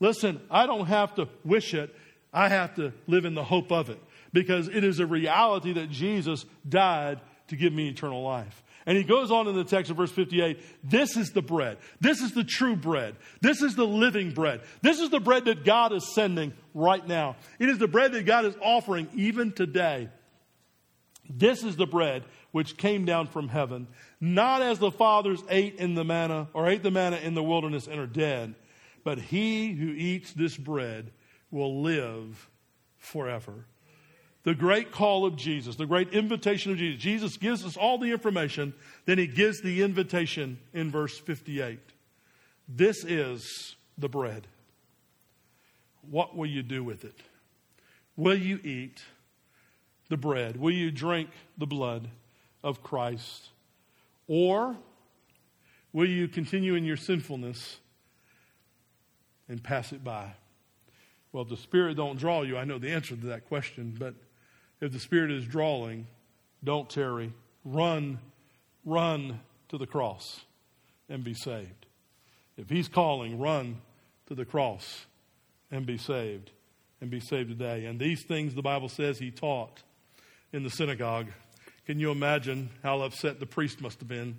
Listen, 0.00 0.40
I 0.50 0.66
don't 0.66 0.86
have 0.86 1.14
to 1.14 1.28
wish 1.44 1.72
it. 1.72 1.94
I 2.32 2.48
have 2.50 2.74
to 2.74 2.92
live 3.06 3.24
in 3.24 3.34
the 3.34 3.44
hope 3.44 3.72
of 3.72 3.88
it 3.88 3.98
because 4.34 4.68
it 4.68 4.84
is 4.84 5.00
a 5.00 5.06
reality 5.06 5.72
that 5.74 5.90
Jesus 5.90 6.44
died 6.68 7.20
to 7.48 7.56
give 7.56 7.72
me 7.72 7.88
eternal 7.88 8.22
life. 8.22 8.62
And 8.84 8.98
he 8.98 9.02
goes 9.02 9.30
on 9.30 9.48
in 9.48 9.56
the 9.56 9.64
text 9.64 9.90
of 9.90 9.96
verse 9.96 10.12
58 10.12 10.60
this 10.84 11.16
is 11.16 11.30
the 11.30 11.40
bread. 11.40 11.78
This 12.00 12.20
is 12.20 12.32
the 12.32 12.44
true 12.44 12.76
bread. 12.76 13.16
This 13.40 13.62
is 13.62 13.74
the 13.74 13.86
living 13.86 14.32
bread. 14.32 14.60
This 14.82 15.00
is 15.00 15.08
the 15.08 15.20
bread 15.20 15.46
that 15.46 15.64
God 15.64 15.92
is 15.92 16.14
sending 16.14 16.52
right 16.74 17.06
now. 17.06 17.36
It 17.58 17.70
is 17.70 17.78
the 17.78 17.88
bread 17.88 18.12
that 18.12 18.26
God 18.26 18.44
is 18.44 18.54
offering 18.60 19.08
even 19.14 19.52
today. 19.52 20.10
This 21.28 21.62
is 21.62 21.76
the 21.76 21.86
bread 21.86 22.24
which 22.52 22.76
came 22.76 23.04
down 23.04 23.26
from 23.26 23.48
heaven, 23.48 23.86
not 24.20 24.62
as 24.62 24.78
the 24.78 24.90
fathers 24.90 25.42
ate 25.48 25.76
in 25.76 25.94
the 25.94 26.04
manna 26.04 26.48
or 26.52 26.68
ate 26.68 26.82
the 26.82 26.90
manna 26.90 27.16
in 27.16 27.34
the 27.34 27.42
wilderness 27.42 27.86
and 27.86 28.00
are 28.00 28.06
dead, 28.06 28.54
but 29.04 29.18
he 29.18 29.72
who 29.72 29.88
eats 29.88 30.32
this 30.32 30.56
bread 30.56 31.10
will 31.50 31.82
live 31.82 32.48
forever. 32.98 33.66
The 34.44 34.54
great 34.54 34.92
call 34.92 35.26
of 35.26 35.36
Jesus, 35.36 35.76
the 35.76 35.86
great 35.86 36.12
invitation 36.12 36.70
of 36.70 36.78
Jesus. 36.78 37.02
Jesus 37.02 37.36
gives 37.36 37.64
us 37.64 37.76
all 37.76 37.98
the 37.98 38.12
information, 38.12 38.74
then 39.04 39.18
he 39.18 39.26
gives 39.26 39.60
the 39.60 39.82
invitation 39.82 40.58
in 40.72 40.90
verse 40.90 41.18
58. 41.18 41.80
This 42.68 43.04
is 43.04 43.74
the 43.98 44.08
bread. 44.08 44.46
What 46.08 46.36
will 46.36 46.46
you 46.46 46.62
do 46.62 46.84
with 46.84 47.04
it? 47.04 47.18
Will 48.16 48.38
you 48.38 48.58
eat? 48.62 49.02
The 50.08 50.16
bread? 50.16 50.56
Will 50.56 50.72
you 50.72 50.90
drink 50.90 51.30
the 51.58 51.66
blood 51.66 52.08
of 52.62 52.82
Christ? 52.82 53.50
Or 54.28 54.76
will 55.92 56.08
you 56.08 56.28
continue 56.28 56.74
in 56.74 56.84
your 56.84 56.96
sinfulness 56.96 57.78
and 59.48 59.62
pass 59.62 59.92
it 59.92 60.02
by? 60.02 60.32
Well, 61.32 61.42
if 61.42 61.48
the 61.48 61.56
Spirit 61.56 61.96
don't 61.96 62.18
draw 62.18 62.42
you, 62.42 62.56
I 62.56 62.64
know 62.64 62.78
the 62.78 62.92
answer 62.92 63.14
to 63.16 63.26
that 63.26 63.46
question, 63.46 63.94
but 63.98 64.14
if 64.80 64.92
the 64.92 64.98
Spirit 64.98 65.30
is 65.30 65.44
drawing, 65.44 66.06
don't 66.64 66.88
tarry. 66.88 67.32
Run, 67.64 68.18
run 68.84 69.40
to 69.68 69.78
the 69.78 69.86
cross 69.86 70.40
and 71.08 71.22
be 71.22 71.34
saved. 71.34 71.86
If 72.56 72.70
He's 72.70 72.88
calling, 72.88 73.38
run 73.38 73.80
to 74.26 74.34
the 74.34 74.44
cross 74.44 75.06
and 75.70 75.86
be 75.86 75.98
saved 75.98 76.50
and 77.00 77.10
be 77.10 77.20
saved 77.20 77.50
today. 77.50 77.84
And 77.84 78.00
these 78.00 78.22
things 78.22 78.54
the 78.54 78.62
Bible 78.62 78.88
says 78.88 79.18
He 79.18 79.30
taught 79.30 79.82
in 80.52 80.62
the 80.62 80.70
synagogue. 80.70 81.26
Can 81.86 82.00
you 82.00 82.10
imagine 82.10 82.70
how 82.82 83.00
upset 83.02 83.40
the 83.40 83.46
priest 83.46 83.80
must 83.80 84.00
have 84.00 84.08
been 84.08 84.38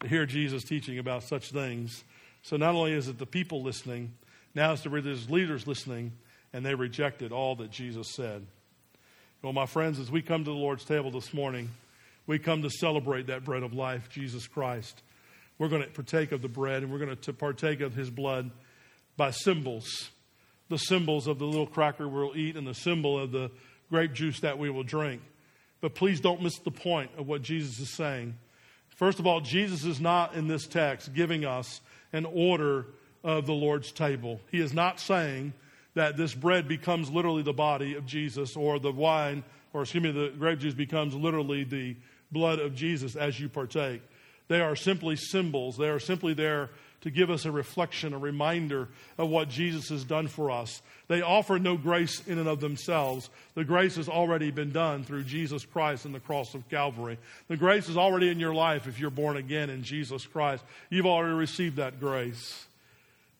to 0.00 0.08
hear 0.08 0.26
Jesus 0.26 0.64
teaching 0.64 0.98
about 0.98 1.22
such 1.22 1.50
things? 1.50 2.04
So 2.42 2.56
not 2.56 2.74
only 2.74 2.92
is 2.92 3.08
it 3.08 3.18
the 3.18 3.26
people 3.26 3.62
listening, 3.62 4.14
now 4.54 4.72
it's 4.72 4.82
the 4.82 4.90
religious 4.90 5.28
leaders 5.28 5.66
listening, 5.66 6.12
and 6.52 6.64
they 6.64 6.74
rejected 6.74 7.32
all 7.32 7.56
that 7.56 7.70
Jesus 7.70 8.14
said. 8.14 8.46
Well, 9.42 9.52
my 9.52 9.66
friends, 9.66 9.98
as 9.98 10.10
we 10.10 10.22
come 10.22 10.44
to 10.44 10.50
the 10.50 10.56
Lord's 10.56 10.84
table 10.84 11.10
this 11.10 11.34
morning, 11.34 11.70
we 12.26 12.38
come 12.38 12.62
to 12.62 12.70
celebrate 12.70 13.28
that 13.28 13.44
bread 13.44 13.62
of 13.62 13.74
life, 13.74 14.08
Jesus 14.08 14.46
Christ. 14.46 15.02
We're 15.58 15.68
going 15.68 15.82
to 15.82 15.88
partake 15.88 16.32
of 16.32 16.42
the 16.42 16.48
bread 16.48 16.82
and 16.82 16.92
we're 16.92 16.98
going 16.98 17.16
to 17.16 17.32
partake 17.32 17.80
of 17.80 17.94
his 17.94 18.10
blood 18.10 18.50
by 19.16 19.30
symbols. 19.30 20.10
The 20.68 20.78
symbols 20.78 21.26
of 21.26 21.38
the 21.38 21.46
little 21.46 21.66
cracker 21.66 22.08
we'll 22.08 22.36
eat 22.36 22.56
and 22.56 22.66
the 22.66 22.74
symbol 22.74 23.18
of 23.18 23.30
the 23.30 23.50
grape 23.88 24.12
juice 24.12 24.40
that 24.40 24.58
we 24.58 24.68
will 24.68 24.82
drink. 24.82 25.22
But 25.80 25.94
please 25.94 26.20
don't 26.20 26.42
miss 26.42 26.58
the 26.58 26.70
point 26.70 27.10
of 27.18 27.28
what 27.28 27.42
Jesus 27.42 27.78
is 27.78 27.90
saying. 27.90 28.36
First 28.88 29.18
of 29.18 29.26
all, 29.26 29.40
Jesus 29.40 29.84
is 29.84 30.00
not 30.00 30.34
in 30.34 30.48
this 30.48 30.66
text 30.66 31.12
giving 31.12 31.44
us 31.44 31.80
an 32.12 32.24
order 32.24 32.86
of 33.22 33.44
the 33.46 33.52
Lord's 33.52 33.92
table. 33.92 34.40
He 34.50 34.60
is 34.60 34.72
not 34.72 35.00
saying 35.00 35.52
that 35.94 36.16
this 36.16 36.34
bread 36.34 36.68
becomes 36.68 37.10
literally 37.10 37.42
the 37.42 37.52
body 37.52 37.94
of 37.94 38.06
Jesus 38.06 38.56
or 38.56 38.78
the 38.78 38.92
wine, 38.92 39.44
or 39.72 39.82
excuse 39.82 40.02
me, 40.02 40.10
the 40.10 40.32
grape 40.38 40.60
juice 40.60 40.74
becomes 40.74 41.14
literally 41.14 41.64
the 41.64 41.96
blood 42.32 42.58
of 42.58 42.74
Jesus 42.74 43.16
as 43.16 43.38
you 43.38 43.48
partake. 43.48 44.02
They 44.48 44.60
are 44.60 44.76
simply 44.76 45.16
symbols. 45.16 45.76
They 45.76 45.88
are 45.88 45.98
simply 45.98 46.34
there 46.34 46.70
to 47.06 47.10
give 47.12 47.30
us 47.30 47.44
a 47.44 47.52
reflection, 47.52 48.12
a 48.12 48.18
reminder 48.18 48.88
of 49.16 49.28
what 49.28 49.48
Jesus 49.48 49.90
has 49.90 50.02
done 50.02 50.26
for 50.26 50.50
us. 50.50 50.82
They 51.06 51.22
offer 51.22 51.56
no 51.56 51.76
grace 51.76 52.20
in 52.26 52.36
and 52.36 52.48
of 52.48 52.58
themselves. 52.58 53.30
The 53.54 53.62
grace 53.62 53.94
has 53.94 54.08
already 54.08 54.50
been 54.50 54.72
done 54.72 55.04
through 55.04 55.22
Jesus 55.22 55.64
Christ 55.64 56.04
and 56.04 56.12
the 56.12 56.18
cross 56.18 56.52
of 56.54 56.68
Calvary. 56.68 57.16
The 57.46 57.56
grace 57.56 57.88
is 57.88 57.96
already 57.96 58.28
in 58.28 58.40
your 58.40 58.54
life 58.54 58.88
if 58.88 58.98
you're 58.98 59.10
born 59.10 59.36
again 59.36 59.70
in 59.70 59.84
Jesus 59.84 60.26
Christ. 60.26 60.64
You've 60.90 61.06
already 61.06 61.36
received 61.36 61.76
that 61.76 62.00
grace. 62.00 62.66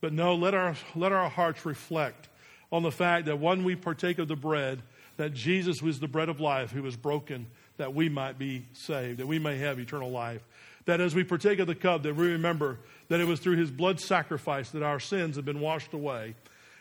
But 0.00 0.12
no, 0.12 0.36
let 0.36 0.54
our, 0.54 0.76
let 0.94 1.10
our 1.10 1.28
hearts 1.28 1.66
reflect 1.66 2.28
on 2.70 2.84
the 2.84 2.92
fact 2.92 3.26
that 3.26 3.40
when 3.40 3.64
we 3.64 3.74
partake 3.74 4.20
of 4.20 4.28
the 4.28 4.36
bread, 4.36 4.80
that 5.16 5.34
Jesus 5.34 5.82
was 5.82 5.98
the 5.98 6.06
bread 6.06 6.28
of 6.28 6.38
life 6.38 6.70
who 6.70 6.84
was 6.84 6.94
broken 6.94 7.46
that 7.78 7.94
we 7.94 8.08
might 8.08 8.38
be 8.38 8.64
saved, 8.74 9.18
that 9.18 9.26
we 9.26 9.40
may 9.40 9.58
have 9.58 9.80
eternal 9.80 10.12
life. 10.12 10.42
That 10.86 11.00
as 11.00 11.14
we 11.14 11.24
partake 11.24 11.58
of 11.58 11.66
the 11.66 11.74
cup, 11.74 12.02
that 12.04 12.16
we 12.16 12.32
remember 12.32 12.78
that 13.08 13.20
it 13.20 13.26
was 13.26 13.40
through 13.40 13.56
his 13.56 13.70
blood 13.70 14.00
sacrifice 14.00 14.70
that 14.70 14.82
our 14.82 14.98
sins 14.98 15.36
have 15.36 15.44
been 15.44 15.60
washed 15.60 15.92
away, 15.92 16.34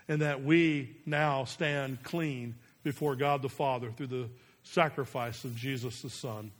and 0.08 0.22
that 0.22 0.44
we 0.44 0.96
now 1.06 1.46
stand 1.46 2.04
clean 2.04 2.56
before 2.84 3.16
God 3.16 3.42
the 3.42 3.50
Father 3.50 3.92
through 3.92 4.08
the 4.08 4.30
sacrifice 4.64 5.44
of 5.44 5.56
Jesus 5.56 6.02
the 6.02 6.10
Son. 6.10 6.52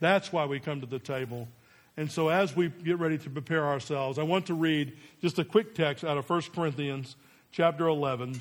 That's 0.00 0.32
why 0.32 0.46
we 0.46 0.60
come 0.60 0.80
to 0.80 0.86
the 0.86 0.98
table. 0.98 1.48
And 1.96 2.10
so 2.10 2.28
as 2.28 2.56
we 2.56 2.68
get 2.68 2.98
ready 2.98 3.18
to 3.18 3.30
prepare 3.30 3.66
ourselves, 3.66 4.18
I 4.18 4.22
want 4.22 4.46
to 4.46 4.54
read 4.54 4.96
just 5.20 5.38
a 5.38 5.44
quick 5.44 5.74
text 5.74 6.04
out 6.04 6.18
of 6.18 6.28
1 6.28 6.42
Corinthians 6.54 7.16
chapter 7.52 7.86
11. 7.86 8.40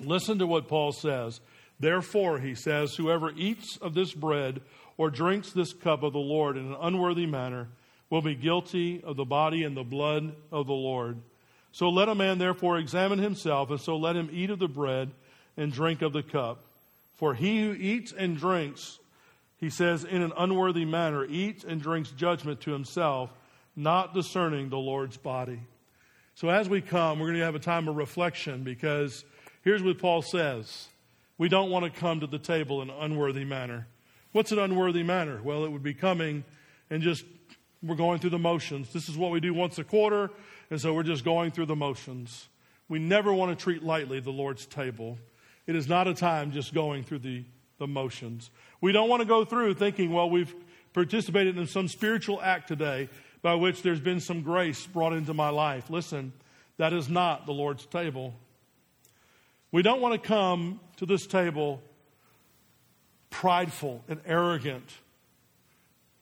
Listen 0.00 0.38
to 0.38 0.46
what 0.46 0.68
Paul 0.68 0.92
says. 0.92 1.40
Therefore, 1.80 2.38
he 2.38 2.54
says, 2.54 2.94
whoever 2.94 3.32
eats 3.32 3.78
of 3.78 3.94
this 3.94 4.12
bread 4.12 4.60
or 4.96 5.10
drinks 5.10 5.52
this 5.52 5.72
cup 5.72 6.02
of 6.02 6.12
the 6.12 6.18
Lord 6.18 6.56
in 6.56 6.66
an 6.66 6.76
unworthy 6.80 7.26
manner 7.26 7.68
will 8.10 8.22
be 8.22 8.34
guilty 8.34 9.02
of 9.02 9.16
the 9.16 9.24
body 9.24 9.64
and 9.64 9.76
the 9.76 9.82
blood 9.82 10.34
of 10.52 10.66
the 10.66 10.72
Lord. 10.72 11.18
So 11.72 11.88
let 11.88 12.08
a 12.08 12.14
man 12.14 12.38
therefore 12.38 12.78
examine 12.78 13.18
himself, 13.18 13.70
and 13.70 13.80
so 13.80 13.96
let 13.96 14.14
him 14.14 14.28
eat 14.32 14.50
of 14.50 14.60
the 14.60 14.68
bread 14.68 15.10
and 15.56 15.72
drink 15.72 16.02
of 16.02 16.12
the 16.12 16.22
cup. 16.22 16.64
For 17.14 17.34
he 17.34 17.62
who 17.62 17.72
eats 17.72 18.12
and 18.12 18.36
drinks, 18.36 18.98
he 19.56 19.70
says, 19.70 20.04
in 20.04 20.22
an 20.22 20.32
unworthy 20.36 20.84
manner, 20.84 21.24
eats 21.24 21.64
and 21.64 21.80
drinks 21.80 22.10
judgment 22.10 22.60
to 22.62 22.72
himself, 22.72 23.30
not 23.74 24.14
discerning 24.14 24.68
the 24.68 24.78
Lord's 24.78 25.16
body. 25.16 25.60
So 26.36 26.48
as 26.48 26.68
we 26.68 26.80
come, 26.80 27.18
we're 27.18 27.26
going 27.26 27.38
to 27.38 27.44
have 27.44 27.54
a 27.54 27.60
time 27.60 27.88
of 27.88 27.96
reflection 27.96 28.62
because 28.62 29.24
here's 29.62 29.82
what 29.82 29.98
Paul 29.98 30.22
says. 30.22 30.88
We 31.38 31.48
don't 31.48 31.70
want 31.70 31.92
to 31.92 32.00
come 32.00 32.20
to 32.20 32.26
the 32.26 32.38
table 32.38 32.82
in 32.82 32.90
an 32.90 32.96
unworthy 33.00 33.44
manner. 33.44 33.88
What's 34.34 34.50
an 34.50 34.58
unworthy 34.58 35.04
manner? 35.04 35.40
Well, 35.40 35.64
it 35.64 35.70
would 35.70 35.84
be 35.84 35.94
coming 35.94 36.42
and 36.90 37.00
just, 37.00 37.24
we're 37.84 37.94
going 37.94 38.18
through 38.18 38.30
the 38.30 38.38
motions. 38.40 38.92
This 38.92 39.08
is 39.08 39.16
what 39.16 39.30
we 39.30 39.38
do 39.38 39.54
once 39.54 39.78
a 39.78 39.84
quarter, 39.84 40.28
and 40.70 40.80
so 40.80 40.92
we're 40.92 41.04
just 41.04 41.24
going 41.24 41.52
through 41.52 41.66
the 41.66 41.76
motions. 41.76 42.48
We 42.88 42.98
never 42.98 43.32
want 43.32 43.56
to 43.56 43.62
treat 43.62 43.84
lightly 43.84 44.18
the 44.18 44.32
Lord's 44.32 44.66
table. 44.66 45.18
It 45.68 45.76
is 45.76 45.88
not 45.88 46.08
a 46.08 46.14
time 46.14 46.50
just 46.50 46.74
going 46.74 47.04
through 47.04 47.20
the, 47.20 47.44
the 47.78 47.86
motions. 47.86 48.50
We 48.80 48.90
don't 48.90 49.08
want 49.08 49.22
to 49.22 49.28
go 49.28 49.44
through 49.44 49.74
thinking, 49.74 50.12
well, 50.12 50.28
we've 50.28 50.52
participated 50.94 51.56
in 51.56 51.68
some 51.68 51.86
spiritual 51.86 52.42
act 52.42 52.66
today 52.66 53.10
by 53.40 53.54
which 53.54 53.82
there's 53.82 54.00
been 54.00 54.18
some 54.18 54.42
grace 54.42 54.84
brought 54.84 55.12
into 55.12 55.32
my 55.32 55.50
life. 55.50 55.90
Listen, 55.90 56.32
that 56.78 56.92
is 56.92 57.08
not 57.08 57.46
the 57.46 57.52
Lord's 57.52 57.86
table. 57.86 58.34
We 59.70 59.82
don't 59.82 60.00
want 60.00 60.20
to 60.20 60.28
come 60.28 60.80
to 60.96 61.06
this 61.06 61.24
table 61.24 61.80
prideful 63.34 64.00
and 64.08 64.20
arrogant. 64.26 64.88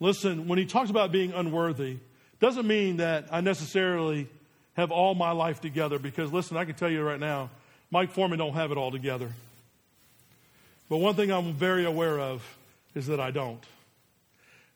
Listen, 0.00 0.48
when 0.48 0.58
he 0.58 0.64
talks 0.64 0.88
about 0.88 1.12
being 1.12 1.32
unworthy, 1.32 1.98
doesn't 2.40 2.66
mean 2.66 2.96
that 2.96 3.26
I 3.30 3.42
necessarily 3.42 4.28
have 4.74 4.90
all 4.90 5.14
my 5.14 5.32
life 5.32 5.60
together 5.60 5.98
because 5.98 6.32
listen, 6.32 6.56
I 6.56 6.64
can 6.64 6.74
tell 6.74 6.88
you 6.88 7.02
right 7.02 7.20
now, 7.20 7.50
Mike 7.90 8.12
Foreman 8.12 8.38
don't 8.38 8.54
have 8.54 8.72
it 8.72 8.78
all 8.78 8.90
together. 8.90 9.28
But 10.88 10.96
one 10.96 11.14
thing 11.14 11.30
I'm 11.30 11.52
very 11.52 11.84
aware 11.84 12.18
of 12.18 12.42
is 12.94 13.06
that 13.08 13.20
I 13.20 13.30
don't. 13.30 13.62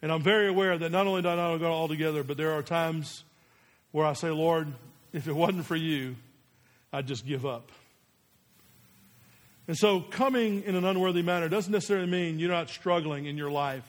And 0.02 0.12
I'm 0.12 0.22
very 0.22 0.48
aware 0.48 0.76
that 0.76 0.92
not 0.92 1.06
only 1.06 1.22
do 1.22 1.28
I 1.28 1.36
not 1.36 1.52
have 1.52 1.62
it 1.62 1.66
all 1.66 1.88
together, 1.88 2.22
but 2.22 2.36
there 2.36 2.52
are 2.52 2.62
times 2.62 3.24
where 3.92 4.04
I 4.04 4.12
say, 4.12 4.28
Lord, 4.28 4.70
if 5.14 5.26
it 5.26 5.34
wasn't 5.34 5.64
for 5.64 5.76
you, 5.76 6.16
I'd 6.92 7.06
just 7.06 7.26
give 7.26 7.46
up. 7.46 7.70
And 9.68 9.76
so, 9.76 10.00
coming 10.00 10.62
in 10.62 10.76
an 10.76 10.84
unworthy 10.84 11.22
manner 11.22 11.48
doesn't 11.48 11.72
necessarily 11.72 12.06
mean 12.06 12.38
you're 12.38 12.50
not 12.50 12.70
struggling 12.70 13.26
in 13.26 13.36
your 13.36 13.50
life. 13.50 13.82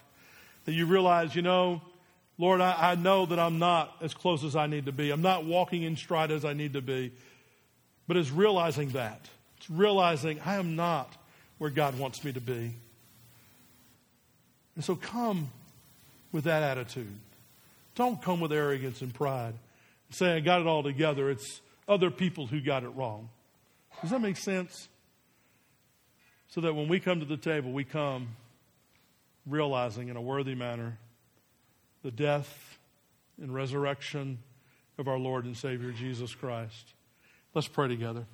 That 0.66 0.74
you 0.74 0.86
realize, 0.86 1.36
you 1.36 1.44
know, 1.44 1.82
Lord, 2.40 2.62
I, 2.62 2.92
I, 2.92 2.96
know 2.96 3.26
that 3.28 3.40
I'm 3.40 3.60
not 3.60 3.96
as 4.02 4.14
close 4.14 4.44
as 4.44 4.56
I 4.56 4.68
need 4.68 4.88
to 4.88 4.92
be. 4.92 5.12
I'm 5.12 5.22
not 5.22 5.46
walking 5.46 5.84
in 5.84 5.96
stride 5.96 6.32
as 6.32 6.46
I 6.46 6.54
need 6.54 6.74
to 6.74 6.82
be. 6.82 7.12
But 8.08 8.18
it's 8.18 8.32
realizing 8.32 8.90
that. 8.90 9.28
It's 9.58 9.70
realizing 9.70 10.40
I 10.46 10.56
am 10.56 10.76
not 10.76 11.16
where 11.58 11.70
God 11.70 11.98
wants 11.98 12.24
me 12.24 12.34
to 12.34 12.42
be. 12.42 12.74
And 14.76 14.84
so, 14.84 14.96
come 14.96 15.50
with 16.32 16.46
that 16.46 16.64
attitude. 16.64 17.20
Don't 17.94 18.22
come 18.22 18.40
with 18.40 18.52
arrogance 18.52 19.02
and 19.02 19.14
pride. 19.14 19.54
Say, 20.10 20.36
I 20.36 20.40
got 20.40 20.62
it 20.62 20.68
all 20.68 20.84
together. 20.84 21.30
It's 21.30 21.62
other 21.88 22.10
people 22.10 22.48
who 22.48 22.62
got 22.62 22.84
it 22.84 22.90
wrong. 22.90 23.30
Does 24.02 24.12
that 24.12 24.22
make 24.22 24.38
sense? 24.38 24.88
So 26.50 26.62
that 26.62 26.74
when 26.74 26.88
we 26.88 27.00
come 27.00 27.20
to 27.20 27.26
the 27.26 27.38
table, 27.38 27.72
we 27.72 27.84
come 27.84 28.30
realizing 29.46 30.10
in 30.10 30.16
a 30.16 30.22
worthy 30.22 30.56
manner 30.56 30.98
the 32.04 32.12
death 32.12 32.78
and 33.42 33.54
resurrection 33.54 34.40
of 34.98 35.08
our 35.08 35.20
Lord 35.20 35.46
and 35.46 35.56
Savior 35.56 35.92
Jesus 35.92 36.34
Christ. 36.34 36.94
Let's 37.54 37.68
pray 37.68 37.88
together. 37.88 38.26